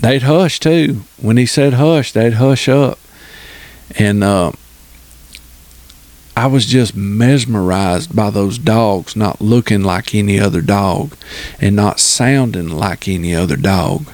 they'd 0.00 0.22
hush 0.22 0.60
too. 0.60 1.02
When 1.20 1.36
he 1.36 1.46
said 1.46 1.74
hush, 1.74 2.12
they'd 2.12 2.34
hush 2.34 2.68
up. 2.68 2.98
And 3.98 4.22
uh, 4.22 4.52
I 6.36 6.46
was 6.46 6.66
just 6.66 6.94
mesmerized 6.94 8.14
by 8.14 8.30
those 8.30 8.58
dogs 8.58 9.16
not 9.16 9.40
looking 9.40 9.82
like 9.82 10.14
any 10.14 10.38
other 10.38 10.60
dog 10.60 11.16
and 11.60 11.74
not 11.74 11.98
sounding 11.98 12.68
like 12.68 13.08
any 13.08 13.34
other 13.34 13.56
dog. 13.56 14.08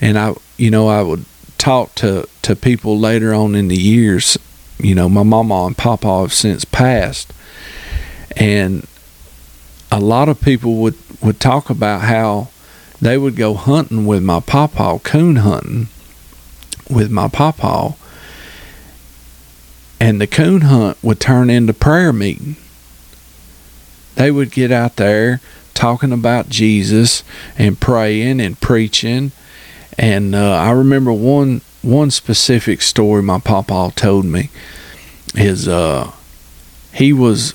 And 0.00 0.18
I, 0.18 0.34
you 0.56 0.70
know, 0.70 0.88
I 0.88 1.02
would 1.02 1.24
talk 1.58 1.94
to, 1.96 2.28
to 2.42 2.54
people 2.54 2.98
later 2.98 3.34
on 3.34 3.54
in 3.54 3.68
the 3.68 3.76
years. 3.76 4.38
You 4.78 4.94
know, 4.94 5.08
my 5.08 5.22
mama 5.22 5.66
and 5.66 5.76
papa 5.76 6.20
have 6.20 6.32
since 6.32 6.64
passed. 6.64 7.32
And 8.36 8.86
a 9.90 9.98
lot 9.98 10.28
of 10.28 10.40
people 10.40 10.76
would, 10.76 10.96
would 11.22 11.40
talk 11.40 11.70
about 11.70 12.02
how 12.02 12.50
they 13.00 13.18
would 13.18 13.36
go 13.36 13.54
hunting 13.54 14.06
with 14.06 14.22
my 14.22 14.40
pawpaw, 14.40 14.98
coon 15.00 15.36
hunting 15.36 15.88
with 16.88 17.10
my 17.10 17.28
pawpaw, 17.28 17.92
and 20.00 20.20
the 20.20 20.26
coon 20.26 20.62
hunt 20.62 20.98
would 21.02 21.20
turn 21.20 21.50
into 21.50 21.72
prayer 21.72 22.12
meeting. 22.12 22.56
They 24.14 24.30
would 24.30 24.50
get 24.50 24.70
out 24.70 24.96
there 24.96 25.40
talking 25.74 26.12
about 26.12 26.48
Jesus 26.48 27.22
and 27.58 27.78
praying 27.78 28.40
and 28.40 28.58
preaching. 28.60 29.32
And 29.98 30.34
uh, 30.34 30.54
I 30.54 30.70
remember 30.70 31.12
one 31.12 31.60
one 31.82 32.10
specific 32.10 32.82
story 32.82 33.22
my 33.22 33.38
papa 33.38 33.92
told 33.94 34.24
me 34.24 34.50
is 35.34 35.68
uh, 35.68 36.10
he 36.92 37.12
was 37.12 37.54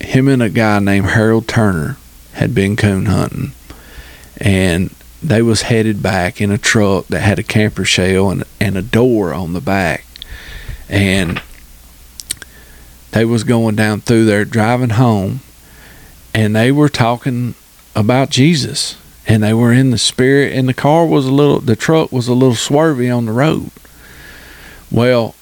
him 0.00 0.28
and 0.28 0.42
a 0.42 0.50
guy 0.50 0.78
named 0.78 1.06
Harold 1.06 1.48
Turner 1.48 1.96
had 2.34 2.54
been 2.54 2.76
coon 2.76 3.06
hunting 3.06 3.52
and 4.42 4.92
they 5.22 5.40
was 5.40 5.62
headed 5.62 6.02
back 6.02 6.40
in 6.40 6.50
a 6.50 6.58
truck 6.58 7.06
that 7.06 7.20
had 7.20 7.38
a 7.38 7.44
camper 7.44 7.84
shell 7.84 8.28
and, 8.28 8.42
and 8.60 8.76
a 8.76 8.82
door 8.82 9.32
on 9.32 9.52
the 9.52 9.60
back. 9.60 10.04
And 10.88 11.40
they 13.12 13.24
was 13.24 13.44
going 13.44 13.76
down 13.76 14.00
through 14.00 14.24
there 14.24 14.44
driving 14.44 14.90
home 14.90 15.40
and 16.34 16.56
they 16.56 16.72
were 16.72 16.88
talking 16.88 17.54
about 17.94 18.30
jesus 18.30 18.96
and 19.26 19.42
they 19.42 19.52
were 19.52 19.72
in 19.72 19.90
the 19.90 19.98
spirit 19.98 20.52
and 20.54 20.66
the 20.66 20.74
car 20.74 21.06
was 21.06 21.26
a 21.26 21.30
little 21.30 21.60
the 21.60 21.76
truck 21.76 22.10
was 22.10 22.26
a 22.26 22.34
little 22.34 22.54
swervy 22.54 23.14
on 23.14 23.26
the 23.26 23.32
road. 23.32 23.70
Well 24.90 25.34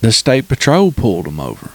the 0.00 0.12
state 0.12 0.48
patrol 0.48 0.92
pulled 0.92 1.26
them 1.26 1.40
over 1.40 1.70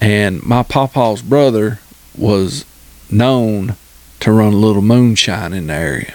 and 0.00 0.42
my 0.42 0.62
papa's 0.62 1.20
brother 1.20 1.80
was 2.16 2.64
known 3.10 3.76
to 4.22 4.32
run 4.32 4.52
a 4.52 4.56
little 4.56 4.82
moonshine 4.82 5.52
in 5.52 5.66
the 5.66 5.74
area. 5.74 6.14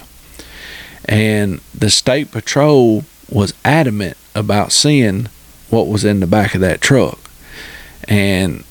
And 1.05 1.59
the 1.73 1.89
state 1.89 2.31
patrol 2.31 3.03
was 3.29 3.53
adamant 3.65 4.15
about 4.33 4.71
seeing 4.71 5.27
what 5.69 5.87
was 5.87 6.05
in 6.05 6.21
the 6.21 6.27
back 6.27 6.55
of 6.55 6.61
that 6.61 6.79
truck. 6.79 7.19
And 8.07 8.63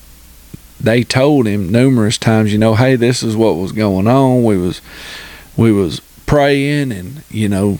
they 0.79 1.03
told 1.03 1.45
him 1.45 1.71
numerous 1.71 2.17
times, 2.17 2.51
you 2.51 2.57
know, 2.57 2.73
hey, 2.73 2.95
this 2.95 3.21
is 3.21 3.35
what 3.35 3.57
was 3.57 3.71
going 3.71 4.07
on. 4.07 4.43
We 4.43 4.57
was 4.57 4.81
we 5.55 5.71
was 5.71 5.99
praying 6.25 6.91
and, 6.91 7.23
you 7.29 7.47
know, 7.47 7.77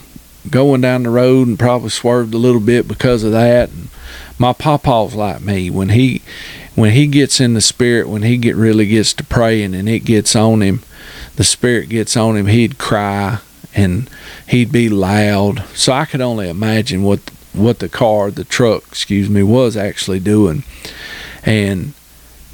going 0.50 0.82
down 0.82 1.04
the 1.04 1.10
road 1.10 1.48
and 1.48 1.58
probably 1.58 1.90
swerved 1.90 2.36
a 2.36 2.40
little 2.40 2.62
bit 2.62 2.88
because 2.88 3.24
of 3.24 3.32
that. 3.32 3.70
And 3.70 3.90
my 4.38 4.54
papa's 4.54 5.16
like 5.16 5.42
me. 5.42 5.72
When 5.72 5.90
he 5.90 6.22
when 6.76 6.92
he 6.92 7.08
gets 7.08 7.40
in 7.40 7.56
the 7.56 7.62
spirit, 7.62 8.08
when 8.08 8.22
he 8.22 8.38
get 8.38 8.56
really 8.56 8.86
gets 8.86 9.12
to 9.14 9.24
praying 9.24 9.74
and 9.74 9.90
it 9.90 10.06
gets 10.06 10.36
on 10.36 10.62
him, 10.62 10.84
the 11.38 11.44
spirit 11.44 11.90
gets 11.90 12.18
on 12.18 12.36
him, 12.36 12.48
he'd 12.48 12.78
cry 12.78 13.40
and 13.74 14.10
he'd 14.48 14.72
be 14.72 14.90
loud. 14.90 15.64
So 15.74 15.94
I 15.94 16.06
could 16.06 16.22
only 16.22 16.50
imagine 16.50 17.04
what 17.04 17.32
what 17.54 17.80
the 17.80 17.90
car, 17.90 18.30
the 18.30 18.44
truck, 18.44 18.84
excuse 18.88 19.30
me, 19.30 19.42
was 19.42 19.76
actually 19.76 20.20
doing. 20.20 20.64
And 21.44 21.94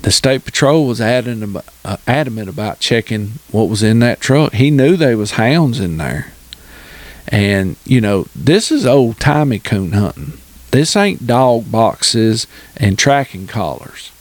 the 0.02 0.12
state 0.12 0.46
patrol 0.46 0.88
was 0.88 1.02
adamant 1.02 1.44
about, 1.44 1.66
uh, 1.84 1.98
adamant 2.08 2.48
about 2.48 2.80
checking 2.80 3.34
what 3.52 3.70
was 3.70 3.84
in 3.84 4.00
that 4.00 4.22
truck. 4.22 4.54
He 4.54 4.72
knew 4.72 4.96
there 4.96 5.18
was 5.18 5.32
hounds 5.32 5.80
in 5.80 5.98
there. 5.98 6.32
And 7.28 7.78
you 7.86 8.02
know, 8.02 8.28
this 8.36 8.72
is 8.72 8.86
old 8.86 9.20
timey 9.20 9.60
coon 9.60 9.94
hunting. 9.94 10.34
This 10.72 10.96
ain't 10.96 11.28
dog 11.28 11.72
boxes 11.72 12.48
and 12.76 12.98
tracking 12.98 13.48
collars. 13.48 14.12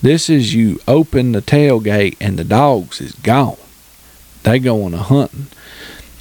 This 0.00 0.30
is 0.30 0.54
you 0.54 0.80
open 0.86 1.32
the 1.32 1.42
tailgate 1.42 2.16
and 2.20 2.38
the 2.38 2.44
dogs 2.44 3.00
is 3.00 3.12
gone. 3.12 3.56
They 4.46 4.60
going 4.60 4.94
a 4.94 4.98
hunting. 4.98 5.48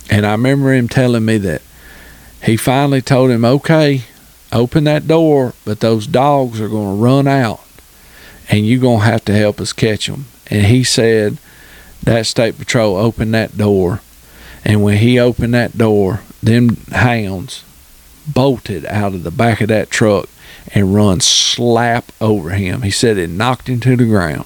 And 0.10 0.26
I 0.26 0.32
remember 0.32 0.74
him 0.74 0.90
telling 0.90 1.26
me 1.26 1.38
that 1.38 1.62
he 2.44 2.58
finally 2.58 3.04
told 3.04 3.30
him, 3.30 3.46
okay, 3.46 4.02
open 4.52 4.86
that 4.86 5.08
door, 5.08 5.54
but 5.64 5.80
those 5.80 6.08
dogs 6.08 6.60
are 6.60 6.68
going 6.68 6.98
to 6.98 7.04
run 7.04 7.28
out 7.28 7.62
and 8.50 8.66
you're 8.66 8.82
going 8.82 9.02
to 9.02 9.06
have 9.06 9.24
to 9.26 9.34
help 9.34 9.62
us 9.62 9.74
catch 9.74 10.08
them. 10.08 10.26
And 10.50 10.66
he 10.66 10.84
said 10.84 11.38
that 12.02 12.26
state 12.26 12.58
patrol 12.58 12.98
opened 12.98 13.36
that 13.36 13.60
door. 13.60 14.02
And 14.64 14.82
when 14.82 14.98
he 14.98 15.20
opened 15.20 15.54
that 15.54 15.78
door, 15.78 16.22
them 16.42 16.78
hounds 16.92 17.64
bolted 18.28 18.88
out 18.88 19.14
of 19.14 19.22
the 19.22 19.30
back 19.30 19.62
of 19.62 19.68
that 19.68 19.92
truck 19.92 20.28
and 20.74 20.96
run 20.96 21.20
slap 21.20 22.12
over 22.20 22.50
him. 22.50 22.82
He 22.82 22.90
said 22.90 23.20
it 23.20 23.30
knocked 23.30 23.70
him 23.70 23.80
to 23.82 23.96
the 23.96 24.06
ground. 24.06 24.46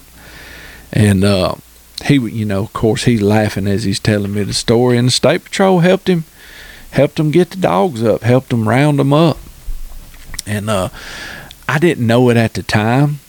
And 0.91 1.23
uh, 1.23 1.55
he, 2.03 2.15
you 2.15 2.45
know, 2.45 2.63
of 2.63 2.73
course, 2.73 3.03
he's 3.03 3.21
laughing 3.21 3.67
as 3.67 3.83
he's 3.83 3.99
telling 3.99 4.33
me 4.33 4.43
the 4.43 4.53
story. 4.53 4.97
And 4.97 5.07
the 5.07 5.11
state 5.11 5.43
patrol 5.43 5.79
helped 5.79 6.09
him, 6.09 6.23
helped 6.91 7.19
him 7.19 7.31
get 7.31 7.51
the 7.51 7.57
dogs 7.57 8.03
up, 8.03 8.21
helped 8.21 8.53
him 8.53 8.67
round 8.67 8.99
them 8.99 9.13
up. 9.13 9.37
And 10.45 10.69
uh, 10.69 10.89
I 11.67 11.79
didn't 11.79 12.07
know 12.07 12.29
it 12.29 12.37
at 12.37 12.53
the 12.53 12.63
time, 12.63 13.19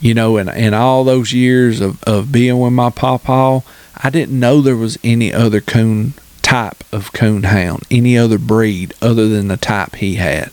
you 0.00 0.14
know, 0.14 0.36
and 0.36 0.48
in 0.48 0.74
all 0.74 1.04
those 1.04 1.32
years 1.32 1.80
of, 1.80 2.02
of 2.04 2.32
being 2.32 2.58
with 2.58 2.72
my 2.72 2.90
pawpaw, 2.90 3.60
I 3.96 4.10
didn't 4.10 4.38
know 4.38 4.60
there 4.60 4.76
was 4.76 4.98
any 5.02 5.32
other 5.32 5.60
coon 5.60 6.14
type 6.42 6.82
of 6.92 7.12
coon 7.12 7.42
hound, 7.44 7.82
any 7.90 8.16
other 8.16 8.38
breed 8.38 8.94
other 9.02 9.28
than 9.28 9.48
the 9.48 9.56
type 9.56 9.96
he 9.96 10.14
had. 10.14 10.52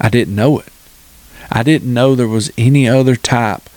I 0.00 0.08
didn't 0.08 0.34
know 0.34 0.60
it. 0.60 0.68
I 1.50 1.62
didn't 1.62 1.92
know 1.92 2.14
there 2.14 2.28
was 2.28 2.52
any 2.56 2.88
other 2.88 3.16
type 3.16 3.68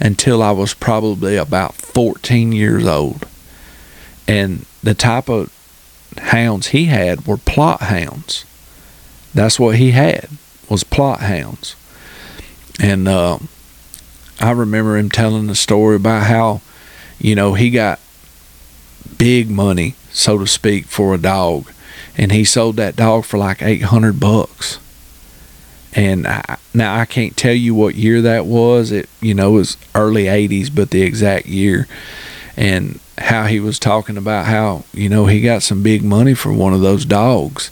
until 0.00 0.42
I 0.42 0.50
was 0.50 0.74
probably 0.74 1.36
about 1.36 1.74
14 1.74 2.52
years 2.52 2.86
old. 2.86 3.26
And 4.26 4.64
the 4.82 4.94
type 4.94 5.28
of 5.28 5.52
hounds 6.18 6.68
he 6.68 6.86
had 6.86 7.26
were 7.26 7.36
Plott 7.36 7.80
hounds. 7.80 8.44
That's 9.34 9.60
what 9.60 9.76
he 9.76 9.90
had 9.90 10.28
was 10.68 10.82
Plott 10.82 11.20
hounds. 11.20 11.76
And 12.80 13.06
uh, 13.06 13.38
I 14.40 14.52
remember 14.52 14.96
him 14.96 15.10
telling 15.10 15.46
the 15.46 15.54
story 15.54 15.96
about 15.96 16.26
how, 16.26 16.62
you 17.18 17.34
know, 17.34 17.54
he 17.54 17.70
got 17.70 18.00
big 19.18 19.50
money, 19.50 19.94
so 20.12 20.38
to 20.38 20.46
speak, 20.46 20.86
for 20.86 21.14
a 21.14 21.18
dog, 21.18 21.70
and 22.16 22.32
he 22.32 22.44
sold 22.44 22.76
that 22.76 22.96
dog 22.96 23.24
for 23.24 23.36
like 23.36 23.62
eight 23.62 23.82
hundred 23.82 24.18
bucks. 24.18 24.78
And 25.94 26.26
I, 26.26 26.56
now 26.72 26.96
I 26.96 27.04
can't 27.04 27.36
tell 27.36 27.54
you 27.54 27.74
what 27.74 27.94
year 27.96 28.22
that 28.22 28.46
was. 28.46 28.92
It 28.92 29.08
you 29.20 29.34
know 29.34 29.52
was 29.52 29.76
early 29.94 30.24
'80s, 30.24 30.72
but 30.72 30.90
the 30.90 31.02
exact 31.02 31.46
year, 31.46 31.88
and 32.56 33.00
how 33.18 33.46
he 33.46 33.58
was 33.60 33.78
talking 33.78 34.16
about 34.16 34.46
how 34.46 34.84
you 34.92 35.08
know 35.08 35.26
he 35.26 35.40
got 35.40 35.62
some 35.62 35.82
big 35.82 36.02
money 36.02 36.34
for 36.34 36.52
one 36.52 36.72
of 36.72 36.80
those 36.80 37.04
dogs, 37.04 37.68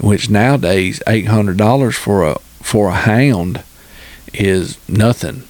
which 0.00 0.28
nowadays 0.28 1.02
eight 1.06 1.28
hundred 1.28 1.56
dollars 1.56 1.96
for 1.96 2.26
a 2.26 2.38
for 2.62 2.88
a 2.88 2.94
hound 2.94 3.62
is 4.34 4.76
nothing 4.86 5.44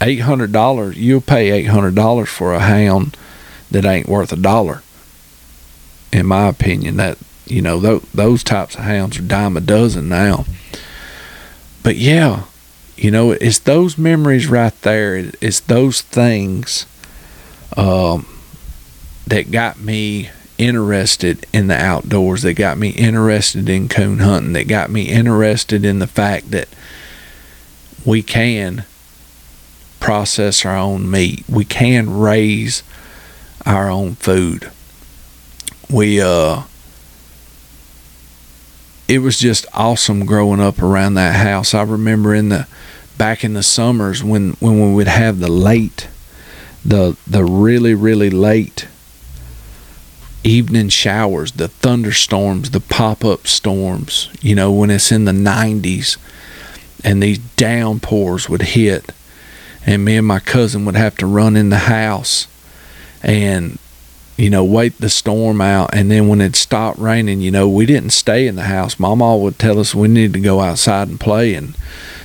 eight 0.00 0.20
hundred 0.20 0.52
dollars, 0.52 0.96
you'll 0.96 1.20
pay 1.20 1.50
eight 1.50 1.64
hundred 1.66 1.94
dollars 1.94 2.28
for 2.28 2.54
a 2.54 2.60
hound 2.60 3.16
that 3.70 3.84
ain't 3.84 4.08
worth 4.08 4.32
a 4.32 4.36
dollar. 4.36 4.82
In 6.12 6.26
my 6.26 6.48
opinion, 6.48 6.96
that 6.96 7.18
you 7.46 7.62
know 7.62 7.80
th- 7.80 8.02
those 8.14 8.42
types 8.42 8.74
of 8.74 8.82
hounds 8.82 9.18
are 9.18 9.22
dime 9.22 9.56
a 9.56 9.60
dozen 9.60 10.08
now. 10.08 10.44
But 11.88 11.96
yeah, 11.96 12.42
you 12.98 13.10
know 13.10 13.30
it's 13.30 13.60
those 13.60 13.96
memories 13.96 14.46
right 14.46 14.78
there. 14.82 15.32
It's 15.40 15.60
those 15.60 16.02
things 16.02 16.84
um, 17.78 18.26
that 19.26 19.50
got 19.50 19.80
me 19.80 20.28
interested 20.58 21.46
in 21.50 21.68
the 21.68 21.82
outdoors. 21.82 22.42
That 22.42 22.52
got 22.56 22.76
me 22.76 22.90
interested 22.90 23.70
in 23.70 23.88
coon 23.88 24.18
hunting. 24.18 24.52
That 24.52 24.68
got 24.68 24.90
me 24.90 25.08
interested 25.08 25.86
in 25.86 25.98
the 25.98 26.06
fact 26.06 26.50
that 26.50 26.68
we 28.04 28.22
can 28.22 28.84
process 29.98 30.66
our 30.66 30.76
own 30.76 31.10
meat. 31.10 31.42
We 31.48 31.64
can 31.64 32.18
raise 32.18 32.82
our 33.64 33.88
own 33.88 34.16
food. 34.16 34.70
We 35.88 36.20
uh 36.20 36.64
it 39.08 39.20
was 39.20 39.38
just 39.38 39.66
awesome 39.72 40.26
growing 40.26 40.60
up 40.60 40.82
around 40.82 41.14
that 41.14 41.34
house. 41.34 41.72
I 41.74 41.82
remember 41.82 42.34
in 42.34 42.50
the 42.50 42.68
back 43.16 43.42
in 43.42 43.54
the 43.54 43.62
summers 43.62 44.22
when 44.22 44.52
when 44.60 44.80
we 44.80 44.94
would 44.94 45.08
have 45.08 45.40
the 45.40 45.50
late 45.50 46.08
the 46.84 47.16
the 47.26 47.44
really 47.44 47.94
really 47.94 48.30
late 48.30 48.86
evening 50.44 50.88
showers, 50.88 51.52
the 51.52 51.68
thunderstorms, 51.68 52.70
the 52.70 52.80
pop-up 52.80 53.46
storms, 53.46 54.30
you 54.40 54.54
know, 54.54 54.70
when 54.72 54.88
it's 54.88 55.10
in 55.10 55.24
the 55.24 55.32
90s 55.32 56.16
and 57.02 57.22
these 57.22 57.38
downpours 57.38 58.48
would 58.48 58.62
hit 58.62 59.12
and 59.84 60.04
me 60.04 60.16
and 60.16 60.26
my 60.26 60.38
cousin 60.38 60.84
would 60.84 60.94
have 60.94 61.16
to 61.16 61.26
run 61.26 61.56
in 61.56 61.70
the 61.70 61.78
house 61.78 62.46
and 63.22 63.78
you 64.38 64.48
know 64.48 64.64
wait 64.64 64.96
the 64.98 65.10
storm 65.10 65.60
out. 65.60 65.90
And 65.92 66.10
then 66.10 66.28
when 66.28 66.40
it 66.40 66.56
stopped 66.56 66.98
raining 66.98 67.42
you 67.42 67.50
know 67.50 67.68
we 67.68 67.84
didn't 67.84 68.10
stay 68.10 68.46
in 68.46 68.56
the 68.56 68.62
house. 68.62 68.98
Mama 68.98 69.36
would 69.36 69.58
tell 69.58 69.78
us 69.78 69.94
we 69.94 70.08
needed 70.08 70.32
to 70.34 70.40
go 70.40 70.60
outside 70.60 71.08
and 71.08 71.20
play. 71.20 71.54
And 71.54 71.76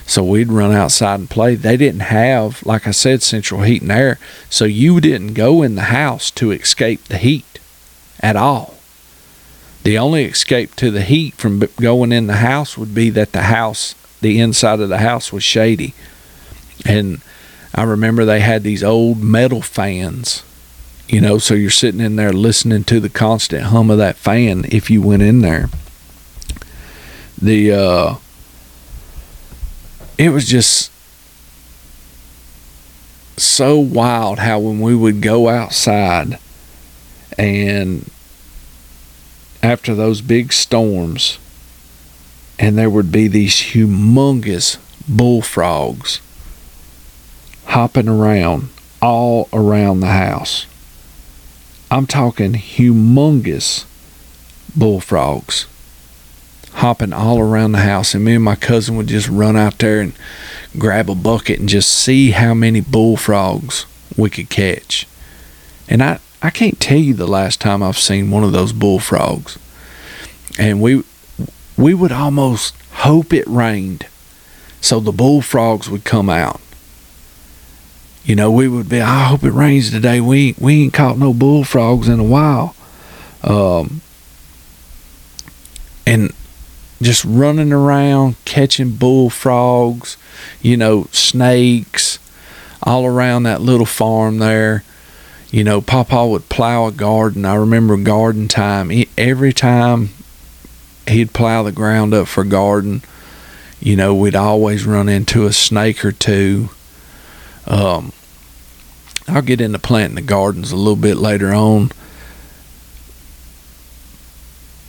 so 0.05 0.23
we'd 0.23 0.49
run 0.49 0.71
outside 0.71 1.19
and 1.19 1.29
play. 1.29 1.55
They 1.55 1.75
didn't 1.75 2.01
have 2.01 2.65
like 2.65 2.87
i 2.87 2.91
said 2.91 3.21
central 3.21 3.63
heat 3.63 3.81
and 3.81 3.91
air. 3.91 4.19
So 4.49 4.63
you 4.63 5.01
didn't 5.01 5.33
go 5.33 5.61
in 5.61 5.75
the 5.75 5.83
house 5.83 6.31
to 6.31 6.51
escape 6.51 7.03
the 7.05 7.17
heat 7.17 7.59
at 8.21 8.37
all. 8.37 8.75
The 9.83 9.97
only 9.97 10.23
escape 10.23 10.75
to 10.77 10.91
the 10.91 11.01
heat 11.01 11.33
from 11.35 11.59
going 11.81 12.13
in 12.13 12.27
the 12.27 12.37
house 12.37 12.77
would 12.77 12.95
be 12.95 13.09
that 13.09 13.33
the 13.33 13.43
house 13.43 13.95
the 14.23 14.39
inside 14.39 14.79
of 14.79 14.89
the 14.89 14.99
house 14.99 15.31
was 15.31 15.43
shady. 15.43 15.93
And 16.85 17.21
I 17.75 17.83
remember 17.83 18.25
they 18.25 18.39
had 18.39 18.63
these 18.63 18.83
old 18.83 19.21
metal 19.21 19.61
fans, 19.61 20.43
you 21.13 21.21
know, 21.21 21.37
so 21.37 21.53
you're 21.53 21.69
sitting 21.69 22.01
in 22.01 22.15
there 22.15 22.33
listening 22.33 22.83
to 22.85 22.99
the 22.99 23.07
constant 23.07 23.65
hum 23.65 23.91
of 23.91 23.99
that 23.99 24.15
fan 24.15 24.65
if 24.69 24.89
you 24.89 24.99
went 24.99 25.21
in 25.21 25.41
there. 25.41 25.69
The 27.39 27.71
uh 27.71 28.15
it 30.17 30.29
was 30.29 30.47
just 30.47 30.91
so 33.37 33.77
wild 33.77 34.39
how 34.39 34.57
when 34.57 34.79
we 34.79 34.95
would 34.95 35.21
go 35.21 35.49
outside 35.49 36.39
and 37.37 38.09
after 39.61 39.93
those 39.93 40.21
big 40.21 40.51
storms 40.51 41.37
and 42.57 42.75
there 42.75 42.89
would 42.89 43.11
be 43.11 43.27
these 43.27 43.57
humongous 43.57 44.77
bullfrogs 45.07 46.21
hopping 47.65 48.07
around 48.09 48.69
all 48.99 49.47
around 49.53 49.99
the 49.99 50.07
house. 50.07 50.65
I'm 51.93 52.07
talking 52.07 52.53
humongous 52.53 53.85
bullfrogs 54.75 55.67
hopping 56.71 57.13
all 57.13 57.39
around 57.39 57.73
the 57.73 57.81
house. 57.81 58.15
And 58.15 58.25
me 58.25 58.33
and 58.33 58.43
my 58.43 58.55
cousin 58.55 58.97
would 58.97 59.05
just 59.05 59.29
run 59.29 59.55
out 59.55 59.77
there 59.77 60.01
and 60.01 60.13
grab 60.75 61.07
a 61.07 61.13
bucket 61.13 61.59
and 61.59 61.69
just 61.69 61.91
see 61.91 62.31
how 62.31 62.55
many 62.55 62.81
bullfrogs 62.81 63.85
we 64.17 64.31
could 64.31 64.49
catch. 64.49 65.07
And 65.87 66.01
I, 66.01 66.19
I 66.41 66.49
can't 66.49 66.79
tell 66.79 66.97
you 66.97 67.13
the 67.13 67.27
last 67.27 67.61
time 67.61 67.83
I've 67.83 67.99
seen 67.99 68.31
one 68.31 68.43
of 68.43 68.53
those 68.53 68.73
bullfrogs. 68.73 69.59
And 70.57 70.81
we 70.81 71.03
we 71.77 71.93
would 71.93 72.11
almost 72.11 72.75
hope 72.93 73.31
it 73.31 73.45
rained 73.45 74.07
so 74.81 74.99
the 74.99 75.11
bullfrogs 75.11 75.91
would 75.91 76.05
come 76.05 76.27
out 76.27 76.59
you 78.25 78.35
know, 78.35 78.51
we 78.51 78.67
would 78.67 78.87
be, 78.87 79.01
I 79.01 79.25
hope 79.25 79.43
it 79.43 79.51
rains 79.51 79.91
today. 79.91 80.21
We 80.21 80.55
we 80.57 80.83
ain't 80.83 80.93
caught 80.93 81.17
no 81.17 81.33
bullfrogs 81.33 82.07
in 82.07 82.19
a 82.19 82.23
while. 82.23 82.75
Um, 83.43 84.01
and 86.05 86.31
just 87.01 87.25
running 87.25 87.73
around 87.73 88.35
catching 88.45 88.91
bullfrogs, 88.91 90.15
you 90.61 90.77
know, 90.77 91.07
snakes 91.11 92.19
all 92.81 93.05
around 93.05 93.43
that 93.43 93.61
little 93.61 93.85
farm 93.85 94.39
there. 94.39 94.83
You 95.51 95.63
know, 95.63 95.81
Papa 95.81 96.25
would 96.25 96.49
plow 96.49 96.87
a 96.87 96.91
garden. 96.91 97.45
I 97.45 97.55
remember 97.55 97.95
garden 97.97 98.47
time. 98.47 98.89
He, 98.89 99.09
every 99.17 99.53
time 99.53 100.09
he'd 101.07 101.33
plow 101.33 101.63
the 101.63 101.71
ground 101.71 102.13
up 102.13 102.27
for 102.27 102.43
garden, 102.43 103.03
you 103.79 103.95
know, 103.95 104.15
we'd 104.15 104.35
always 104.35 104.85
run 104.85 105.09
into 105.09 105.45
a 105.45 105.53
snake 105.53 106.03
or 106.03 106.11
two. 106.11 106.69
Um, 107.65 108.11
I'll 109.27 109.41
get 109.41 109.61
into 109.61 109.79
planting 109.79 110.15
the 110.15 110.21
gardens 110.21 110.71
a 110.71 110.75
little 110.75 110.95
bit 110.95 111.17
later 111.17 111.53
on. 111.53 111.91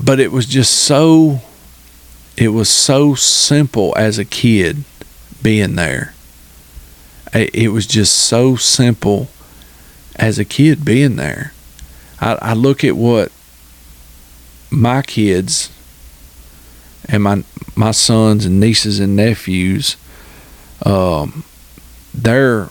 But 0.01 0.21
it 0.21 0.33
was 0.33 0.47
just 0.47 0.73
so 0.73 1.41
it 2.37 2.49
was 2.49 2.69
so 2.69 3.15
simple 3.15 3.95
as 3.97 4.19
a 4.19 4.25
kid 4.25 4.85
being 5.43 5.77
there. 5.77 6.15
It 7.33 7.73
was 7.73 7.87
just 7.87 8.15
so 8.15 8.55
simple 8.55 9.29
as 10.17 10.39
a 10.39 10.45
kid 10.45 10.85
being 10.85 11.17
there. 11.17 11.53
I, 12.21 12.39
I 12.41 12.53
look 12.55 12.85
at 12.85 12.97
what 12.97 13.33
my 14.71 15.03
kids 15.03 15.71
and 17.09 17.23
my 17.23 17.45
my 17.75 17.91
sons 17.91 18.45
and 18.47 18.61
nieces 18.61 19.01
and 19.01 19.17
nephews, 19.17 19.97
um, 20.87 21.45
their 22.15 22.71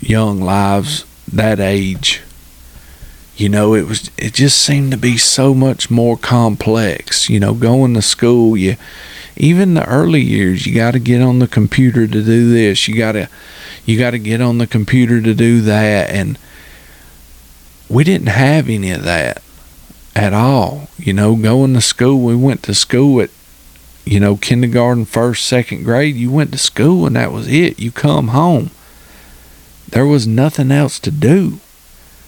young 0.00 0.40
lives 0.40 1.04
that 1.32 1.60
age 1.60 2.22
you 3.36 3.48
know 3.48 3.74
it 3.74 3.86
was 3.86 4.10
it 4.18 4.34
just 4.34 4.58
seemed 4.60 4.90
to 4.90 4.96
be 4.96 5.16
so 5.16 5.54
much 5.54 5.90
more 5.90 6.16
complex 6.16 7.30
you 7.30 7.38
know 7.38 7.54
going 7.54 7.94
to 7.94 8.02
school 8.02 8.56
you 8.56 8.76
even 9.36 9.74
the 9.74 9.88
early 9.88 10.20
years 10.20 10.66
you 10.66 10.74
got 10.74 10.90
to 10.90 10.98
get 10.98 11.22
on 11.22 11.38
the 11.38 11.48
computer 11.48 12.06
to 12.06 12.22
do 12.22 12.50
this 12.50 12.86
you 12.88 12.96
got 12.96 13.12
to 13.12 13.28
you 13.86 13.98
got 13.98 14.10
to 14.10 14.18
get 14.18 14.40
on 14.40 14.58
the 14.58 14.66
computer 14.66 15.20
to 15.22 15.34
do 15.34 15.60
that 15.60 16.10
and 16.10 16.38
we 17.88 18.04
didn't 18.04 18.28
have 18.28 18.68
any 18.68 18.90
of 18.90 19.02
that 19.02 19.42
at 20.14 20.34
all 20.34 20.88
you 20.98 21.12
know 21.12 21.34
going 21.36 21.72
to 21.72 21.80
school 21.80 22.20
we 22.20 22.36
went 22.36 22.62
to 22.62 22.74
school 22.74 23.20
at 23.20 23.30
you 24.04 24.18
know 24.18 24.36
kindergarten 24.36 25.04
first 25.04 25.46
second 25.46 25.84
grade 25.84 26.16
you 26.16 26.30
went 26.30 26.52
to 26.52 26.58
school 26.58 27.06
and 27.06 27.16
that 27.16 27.32
was 27.32 27.48
it 27.48 27.78
you 27.78 27.90
come 27.90 28.28
home 28.28 28.70
there 29.88 30.06
was 30.06 30.26
nothing 30.26 30.72
else 30.72 30.98
to 30.98 31.10
do 31.10 31.60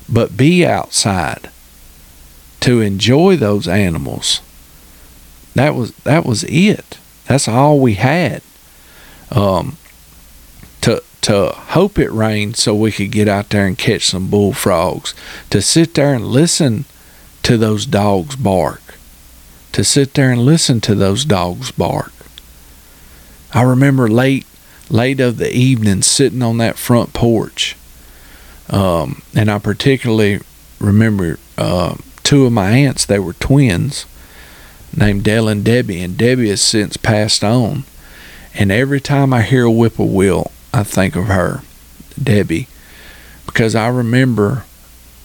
but 0.08 0.36
be 0.36 0.64
outside 0.64 1.50
to 2.64 2.80
enjoy 2.80 3.36
those 3.36 3.68
animals. 3.68 4.40
That 5.54 5.74
was 5.74 5.92
that 5.98 6.24
was 6.24 6.44
it. 6.44 6.98
That's 7.26 7.46
all 7.46 7.78
we 7.78 7.94
had. 7.94 8.40
Um, 9.30 9.76
to 10.80 11.02
to 11.22 11.48
hope 11.48 11.98
it 11.98 12.10
rained 12.10 12.56
so 12.56 12.74
we 12.74 12.90
could 12.90 13.10
get 13.10 13.28
out 13.28 13.50
there 13.50 13.66
and 13.66 13.76
catch 13.76 14.06
some 14.06 14.30
bullfrogs. 14.30 15.14
To 15.50 15.60
sit 15.60 15.92
there 15.92 16.14
and 16.14 16.26
listen 16.26 16.86
to 17.42 17.58
those 17.58 17.84
dogs 17.84 18.34
bark. 18.34 18.80
To 19.74 19.84
sit 19.84 20.14
there 20.14 20.32
and 20.32 20.40
listen 20.40 20.80
to 20.82 20.94
those 20.94 21.24
dogs 21.24 21.70
bark. 21.70 22.12
I 23.52 23.62
remember 23.62 24.08
late 24.08 24.46
late 24.90 25.20
of 25.20 25.38
the 25.38 25.54
evening 25.54 26.02
sitting 26.02 26.42
on 26.42 26.58
that 26.58 26.76
front 26.76 27.12
porch 27.12 27.76
um, 28.68 29.22
and 29.34 29.50
I 29.50 29.58
particularly 29.58 30.40
remember 30.78 31.38
uh, 31.58 31.96
two 32.22 32.46
of 32.46 32.52
my 32.52 32.70
aunts, 32.70 33.04
they 33.04 33.18
were 33.18 33.34
twins 33.34 34.06
named 34.96 35.24
Dell 35.24 35.48
and 35.48 35.64
Debbie, 35.64 36.02
and 36.02 36.16
Debbie 36.16 36.48
has 36.48 36.62
since 36.62 36.96
passed 36.96 37.42
on. 37.44 37.84
And 38.54 38.70
every 38.70 39.00
time 39.00 39.32
I 39.32 39.42
hear 39.42 39.64
a 39.64 39.70
whippoorwill, 39.70 40.52
I 40.72 40.84
think 40.84 41.16
of 41.16 41.26
her, 41.26 41.62
Debbie, 42.20 42.68
because 43.44 43.74
I 43.74 43.88
remember 43.88 44.64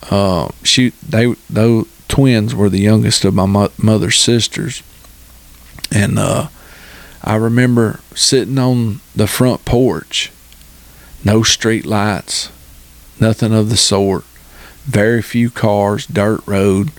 uh, 0.10 0.50
she 0.64 0.90
they 1.08 1.34
those 1.50 1.88
twins 2.08 2.56
were 2.56 2.70
the 2.70 2.80
youngest 2.80 3.26
of 3.26 3.34
my 3.34 3.46
mo- 3.46 3.72
mother's 3.78 4.18
sisters, 4.18 4.82
and 5.92 6.18
uh, 6.18 6.48
I 7.24 7.36
remember 7.36 8.00
sitting 8.16 8.58
on 8.58 9.02
the 9.16 9.28
front 9.28 9.66
porch, 9.66 10.32
no 11.24 11.44
street 11.44 11.86
lights, 11.86 12.50
nothing 13.20 13.54
of 13.54 13.70
the 13.70 13.78
sort. 13.78 14.24
Very 14.86 15.22
few 15.22 15.52
cars, 15.52 16.08
dirt 16.08 16.42
road. 16.48 16.92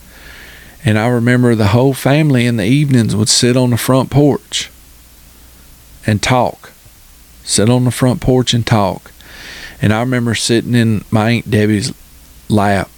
And 0.84 0.98
I 0.98 1.08
remember 1.08 1.54
the 1.54 1.68
whole 1.68 1.92
family 1.92 2.46
in 2.46 2.56
the 2.56 2.64
evenings 2.64 3.16
would 3.16 3.28
sit 3.28 3.56
on 3.56 3.70
the 3.70 3.76
front 3.76 4.10
porch 4.10 4.70
and 6.06 6.22
talk. 6.22 6.72
Sit 7.42 7.68
on 7.68 7.84
the 7.84 7.90
front 7.90 8.20
porch 8.20 8.54
and 8.54 8.66
talk. 8.66 9.12
And 9.82 9.92
I 9.92 10.00
remember 10.00 10.34
sitting 10.34 10.74
in 10.74 11.04
my 11.10 11.30
Aunt 11.30 11.50
Debbie's 11.50 11.92
lap 12.50 12.90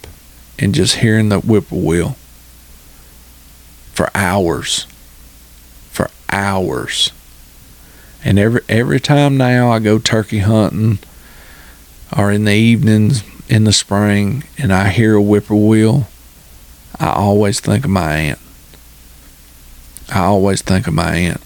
and 0.59 0.73
just 0.73 0.97
hearing 0.97 1.29
the 1.29 1.39
whippoorwill 1.39 2.15
for 3.93 4.09
hours. 4.15 4.85
For 5.91 6.09
hours. 6.29 7.11
And 8.23 8.39
every 8.39 8.61
every 8.69 8.99
time 8.99 9.37
now 9.37 9.71
I 9.71 9.79
go 9.79 9.99
turkey 9.99 10.39
hunting 10.39 10.99
or 12.15 12.31
in 12.31 12.45
the 12.45 12.53
evenings 12.53 13.23
in 13.49 13.65
the 13.65 13.73
spring 13.73 14.43
and 14.57 14.73
I 14.73 14.89
hear 14.89 15.15
a 15.15 15.21
whippoorwill, 15.21 16.07
I 16.99 17.13
always 17.13 17.59
think 17.59 17.85
of 17.85 17.91
my 17.91 18.15
aunt. 18.15 18.39
I 20.09 20.19
always 20.21 20.61
think 20.61 20.87
of 20.87 20.93
my 20.93 21.15
aunt. 21.15 21.41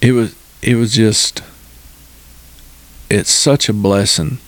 It 0.00 0.12
was 0.12 0.34
it 0.62 0.76
was 0.76 0.92
just 0.92 1.42
it's 3.08 3.30
such 3.30 3.68
a 3.68 3.72
blessing 3.72 4.38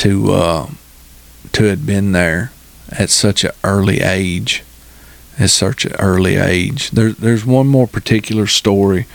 to 0.00 0.32
uh, 0.32 0.70
to 1.52 1.64
have 1.64 1.84
been 1.84 2.12
there 2.12 2.52
at 2.90 3.10
such 3.10 3.44
an 3.44 3.52
early 3.62 4.00
age. 4.00 4.64
At 5.38 5.50
such 5.50 5.84
an 5.84 5.94
early 5.98 6.36
age. 6.36 6.90
There, 6.90 7.12
there's 7.12 7.44
one 7.44 7.66
more 7.66 7.86
particular 7.86 8.46
story, 8.46 9.06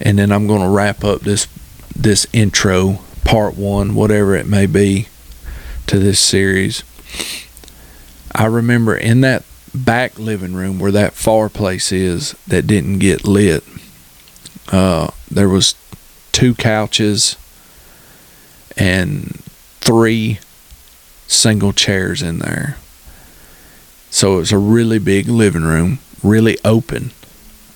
and 0.00 0.18
then 0.18 0.30
I'm 0.30 0.46
going 0.46 0.62
to 0.62 0.68
wrap 0.68 1.02
up 1.04 1.22
this 1.22 1.48
this 1.94 2.26
intro, 2.32 3.00
part 3.24 3.56
one, 3.56 3.96
whatever 3.96 4.36
it 4.36 4.46
may 4.46 4.66
be, 4.66 5.08
to 5.88 5.98
this 5.98 6.20
series. 6.20 6.84
I 8.34 8.46
remember 8.46 8.96
in 8.96 9.20
that 9.22 9.44
back 9.74 10.16
living 10.18 10.54
room 10.54 10.78
where 10.78 10.92
that 10.92 11.14
fireplace 11.14 11.90
is 11.90 12.36
that 12.46 12.68
didn't 12.68 12.98
get 12.98 13.26
lit, 13.26 13.64
uh, 14.70 15.10
there 15.28 15.48
was 15.48 15.74
two 16.30 16.54
couches 16.54 17.36
and 18.76 19.42
three 19.88 20.38
single 21.26 21.72
chairs 21.72 22.20
in 22.20 22.40
there. 22.40 22.76
So 24.10 24.34
it 24.34 24.40
was 24.40 24.52
a 24.52 24.58
really 24.58 24.98
big 24.98 25.28
living 25.28 25.62
room, 25.62 25.98
really 26.22 26.58
open. 26.62 27.12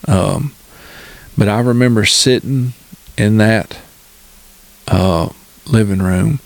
Um, 0.06 0.54
but 1.38 1.48
I 1.48 1.60
remember 1.60 2.04
sitting 2.04 2.74
in 3.16 3.38
that 3.38 3.78
uh, 4.88 5.30
living 5.66 6.02
room, 6.02 6.40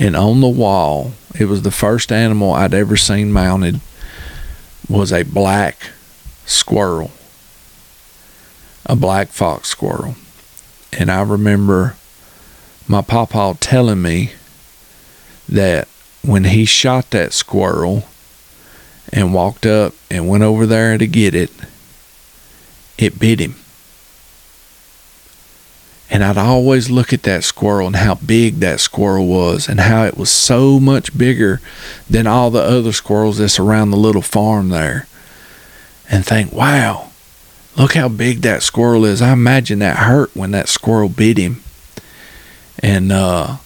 and 0.00 0.16
on 0.16 0.40
the 0.40 0.48
wall, 0.48 1.12
it 1.38 1.44
was 1.44 1.62
the 1.62 1.70
first 1.70 2.10
animal 2.10 2.52
I'd 2.52 2.74
ever 2.74 2.96
seen 2.96 3.32
mounted, 3.32 3.80
was 4.88 5.12
a 5.12 5.22
black 5.22 5.90
squirrel, 6.46 7.12
a 8.84 8.96
black 8.96 9.28
fox 9.28 9.68
squirrel. 9.68 10.16
And 10.92 11.12
I 11.12 11.22
remember 11.22 11.94
my 12.88 13.02
papa 13.02 13.56
telling 13.60 14.02
me 14.02 14.32
that 15.48 15.88
when 16.22 16.44
he 16.44 16.64
shot 16.64 17.10
that 17.10 17.32
squirrel 17.32 18.04
and 19.12 19.32
walked 19.32 19.64
up 19.64 19.94
and 20.10 20.28
went 20.28 20.42
over 20.42 20.66
there 20.66 20.98
to 20.98 21.06
get 21.06 21.34
it, 21.34 21.50
it 22.98 23.18
bit 23.18 23.40
him. 23.40 23.54
And 26.08 26.22
I'd 26.22 26.38
always 26.38 26.88
look 26.88 27.12
at 27.12 27.24
that 27.24 27.42
squirrel 27.44 27.88
and 27.88 27.96
how 27.96 28.14
big 28.14 28.60
that 28.60 28.80
squirrel 28.80 29.26
was 29.26 29.68
and 29.68 29.80
how 29.80 30.04
it 30.04 30.16
was 30.16 30.30
so 30.30 30.78
much 30.78 31.16
bigger 31.16 31.60
than 32.08 32.26
all 32.26 32.50
the 32.50 32.62
other 32.62 32.92
squirrels 32.92 33.38
that's 33.38 33.58
around 33.58 33.90
the 33.90 33.96
little 33.96 34.22
farm 34.22 34.68
there. 34.68 35.08
And 36.08 36.24
think, 36.24 36.52
wow, 36.52 37.10
look 37.76 37.94
how 37.94 38.08
big 38.08 38.42
that 38.42 38.62
squirrel 38.62 39.04
is. 39.04 39.20
I 39.20 39.32
imagine 39.32 39.80
that 39.80 39.98
hurt 39.98 40.34
when 40.36 40.52
that 40.52 40.68
squirrel 40.68 41.08
bit 41.08 41.38
him. 41.38 41.62
And 42.78 43.10
uh, 43.10 43.56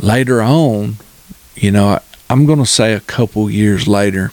later 0.00 0.40
on, 0.40 0.96
you 1.54 1.70
know, 1.70 2.00
I'm 2.28 2.46
going 2.46 2.58
to 2.58 2.66
say 2.66 2.92
a 2.92 3.00
couple 3.00 3.50
years 3.50 3.86
later, 3.86 4.32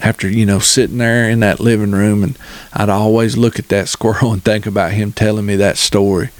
after 0.00 0.28
you 0.28 0.46
know 0.46 0.58
sitting 0.58 0.98
there 0.98 1.28
in 1.28 1.40
that 1.40 1.60
living 1.60 1.92
room 1.92 2.22
and 2.24 2.38
I'd 2.72 2.88
always 2.88 3.36
look 3.36 3.58
at 3.58 3.68
that 3.68 3.88
squirrel 3.88 4.32
and 4.32 4.42
think 4.42 4.66
about 4.66 4.92
him 4.92 5.12
telling 5.12 5.46
me 5.46 5.56
that 5.56 5.76
story 5.76 6.30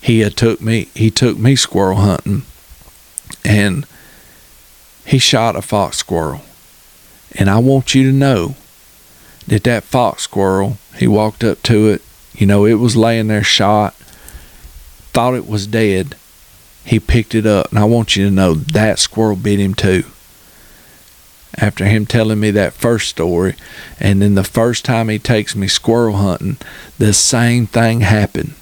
he 0.00 0.20
had 0.20 0.36
took 0.36 0.60
me 0.60 0.88
he 0.94 1.10
took 1.10 1.36
me 1.38 1.56
squirrel 1.56 1.96
hunting 1.96 2.42
and 3.44 3.84
he 5.04 5.18
shot 5.18 5.56
a 5.56 5.62
fox 5.62 5.96
squirrel 5.98 6.42
and 7.34 7.50
i 7.50 7.58
want 7.58 7.94
you 7.94 8.04
to 8.04 8.12
know 8.12 8.54
that 9.48 9.64
that 9.64 9.82
fox 9.82 10.22
squirrel, 10.22 10.76
he 10.96 11.08
walked 11.08 11.42
up 11.42 11.62
to 11.64 11.88
it, 11.88 12.02
you 12.34 12.46
know, 12.46 12.66
it 12.66 12.74
was 12.74 12.96
laying 12.96 13.28
there 13.28 13.42
shot, 13.42 13.94
thought 15.12 15.34
it 15.34 15.48
was 15.48 15.66
dead. 15.66 16.14
He 16.88 16.98
picked 16.98 17.34
it 17.34 17.44
up, 17.44 17.68
and 17.68 17.78
I 17.78 17.84
want 17.84 18.16
you 18.16 18.24
to 18.24 18.30
know 18.30 18.54
that 18.54 18.98
squirrel 18.98 19.36
bit 19.36 19.60
him 19.60 19.74
too. 19.74 20.04
After 21.58 21.84
him 21.84 22.06
telling 22.06 22.40
me 22.40 22.50
that 22.52 22.72
first 22.72 23.10
story, 23.10 23.56
and 24.00 24.22
then 24.22 24.36
the 24.36 24.42
first 24.42 24.86
time 24.86 25.10
he 25.10 25.18
takes 25.18 25.54
me 25.54 25.68
squirrel 25.68 26.16
hunting, 26.16 26.56
the 26.96 27.12
same 27.12 27.66
thing 27.66 28.00
happened. 28.00 28.54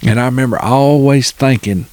And 0.00 0.20
I 0.20 0.26
remember 0.26 0.60
always 0.60 1.32
thinking 1.32 1.86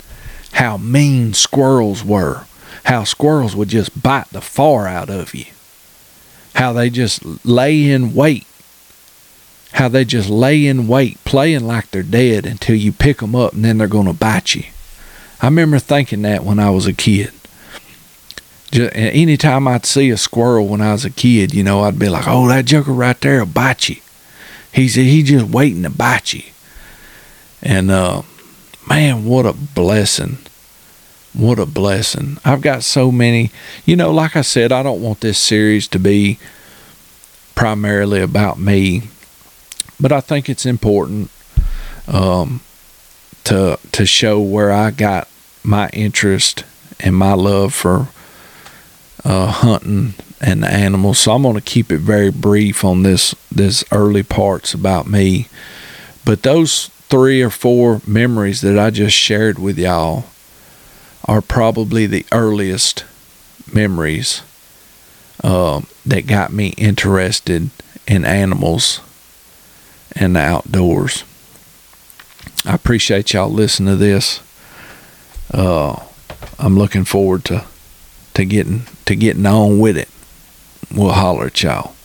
how 0.54 0.78
mean 0.78 1.34
squirrels 1.34 2.06
were, 2.06 2.46
how 2.84 3.04
squirrels 3.04 3.56
would 3.56 3.70
just 3.70 4.04
bite 4.04 4.30
the 4.30 4.42
far 4.42 4.86
out 4.86 5.10
of 5.10 5.34
you, 5.34 5.46
how 6.54 6.72
they 6.72 6.92
just 6.92 7.26
lay 7.44 7.90
in 7.90 8.14
wait, 8.14 8.46
how 9.72 9.88
they 9.88 10.06
just 10.06 10.30
lay 10.30 10.68
in 10.68 10.88
wait, 10.88 11.18
playing 11.24 11.66
like 11.66 11.90
they're 11.90 12.04
dead 12.04 12.46
until 12.46 12.76
you 12.76 12.92
pick 12.92 13.18
them 13.18 13.36
up 13.36 13.54
and 13.54 13.66
then 13.66 13.80
they're 13.80 13.88
going 13.88 14.06
to 14.06 14.14
bite 14.14 14.54
you. 14.54 14.66
I 15.42 15.46
remember 15.46 15.80
thinking 15.80 16.22
that 16.22 16.44
when 16.44 16.60
I 16.60 16.70
was 16.70 16.86
a 16.86 16.94
kid. 16.94 17.32
Anytime 18.74 19.68
I'd 19.68 19.86
see 19.86 20.10
a 20.12 20.18
squirrel 20.18 20.68
when 20.68 20.82
I 20.82 20.94
was 20.94 21.04
a 21.04 21.10
kid, 21.10 21.54
you 21.54 21.64
know, 21.64 21.82
I'd 21.82 22.00
be 22.00 22.08
like, 22.08 22.26
"Oh, 22.28 22.48
that 22.48 22.66
joker 22.66 22.94
right 22.94 23.20
there 23.20 23.40
will 23.40 23.46
bite 23.48 23.90
you." 23.90 23.98
He's 24.72 24.96
he 24.96 25.24
just 25.24 25.48
waiting 25.48 25.84
to 25.84 25.90
bite 25.90 26.32
you. 26.34 26.44
And 27.62 27.92
uh, 27.92 28.22
man, 28.88 29.26
what 29.26 29.46
a 29.46 29.54
blessing! 29.54 30.38
What 31.34 31.60
a 31.60 31.66
blessing! 31.66 32.38
I've 32.46 32.62
got 32.62 32.84
so 32.84 33.12
many. 33.12 33.52
You 33.86 33.98
know, 33.98 34.12
like 34.12 34.38
I 34.38 34.42
said, 34.42 34.72
I 34.72 34.84
don't 34.84 35.02
want 35.02 35.20
this 35.20 35.38
series 35.38 35.88
to 35.90 36.00
be 36.00 36.40
primarily 37.56 38.22
about 38.22 38.58
me, 38.58 39.04
but 40.00 40.14
I 40.14 40.22
think 40.22 40.48
it's 40.48 40.66
important 40.66 41.30
um, 42.08 42.62
to 43.46 43.80
to 43.92 44.06
show 44.06 44.40
where 44.40 44.72
I 44.72 44.92
got 44.92 45.28
my 45.64 45.90
interest 45.90 46.64
and 47.00 47.16
my 47.16 47.34
love 47.34 47.74
for 47.74 48.08
uh, 49.24 49.48
hunting 49.48 50.14
and 50.40 50.64
the 50.64 50.68
animals. 50.68 51.20
So 51.20 51.34
I'm 51.34 51.44
going 51.44 51.56
to 51.56 51.62
keep 51.62 51.92
it 51.92 52.00
very 52.00 52.32
brief 52.32 52.84
on 52.84 53.04
this 53.04 53.36
this 53.52 53.84
early 53.92 54.24
parts 54.24 54.74
about 54.74 55.08
me. 55.08 55.48
But 56.26 56.44
those 56.44 56.88
three 57.10 57.42
or 57.42 57.50
four 57.50 58.02
memories 58.08 58.62
that 58.62 58.80
I 58.80 58.90
just 58.90 59.16
shared 59.16 59.60
with 59.60 59.78
y'all 59.78 60.26
are 61.26 61.42
probably 61.42 62.06
the 62.06 62.26
earliest 62.32 63.06
memories 63.72 64.42
uh, 65.44 65.82
that 66.06 66.28
got 66.28 66.52
me 66.52 66.70
interested 66.78 67.70
in 68.08 68.26
animals 68.26 69.02
and 70.16 70.36
the 70.36 70.40
outdoors. 70.40 71.24
I 72.66 72.76
appreciate 72.76 73.34
y'all 73.34 73.50
listening 73.50 73.94
to 73.94 73.96
this. 73.96 74.42
Uh, 75.52 76.04
I'm 76.60 76.78
looking 76.78 77.06
forward 77.06 77.44
to 77.46 77.66
to 78.36 78.46
getting 78.46 78.84
to 79.06 79.16
getting 79.16 79.46
on 79.46 79.80
with 79.80 79.98
it. 79.98 80.10
We'll 80.94 81.12
holler 81.12 81.48
at 81.48 81.64
y'all. 81.64 81.96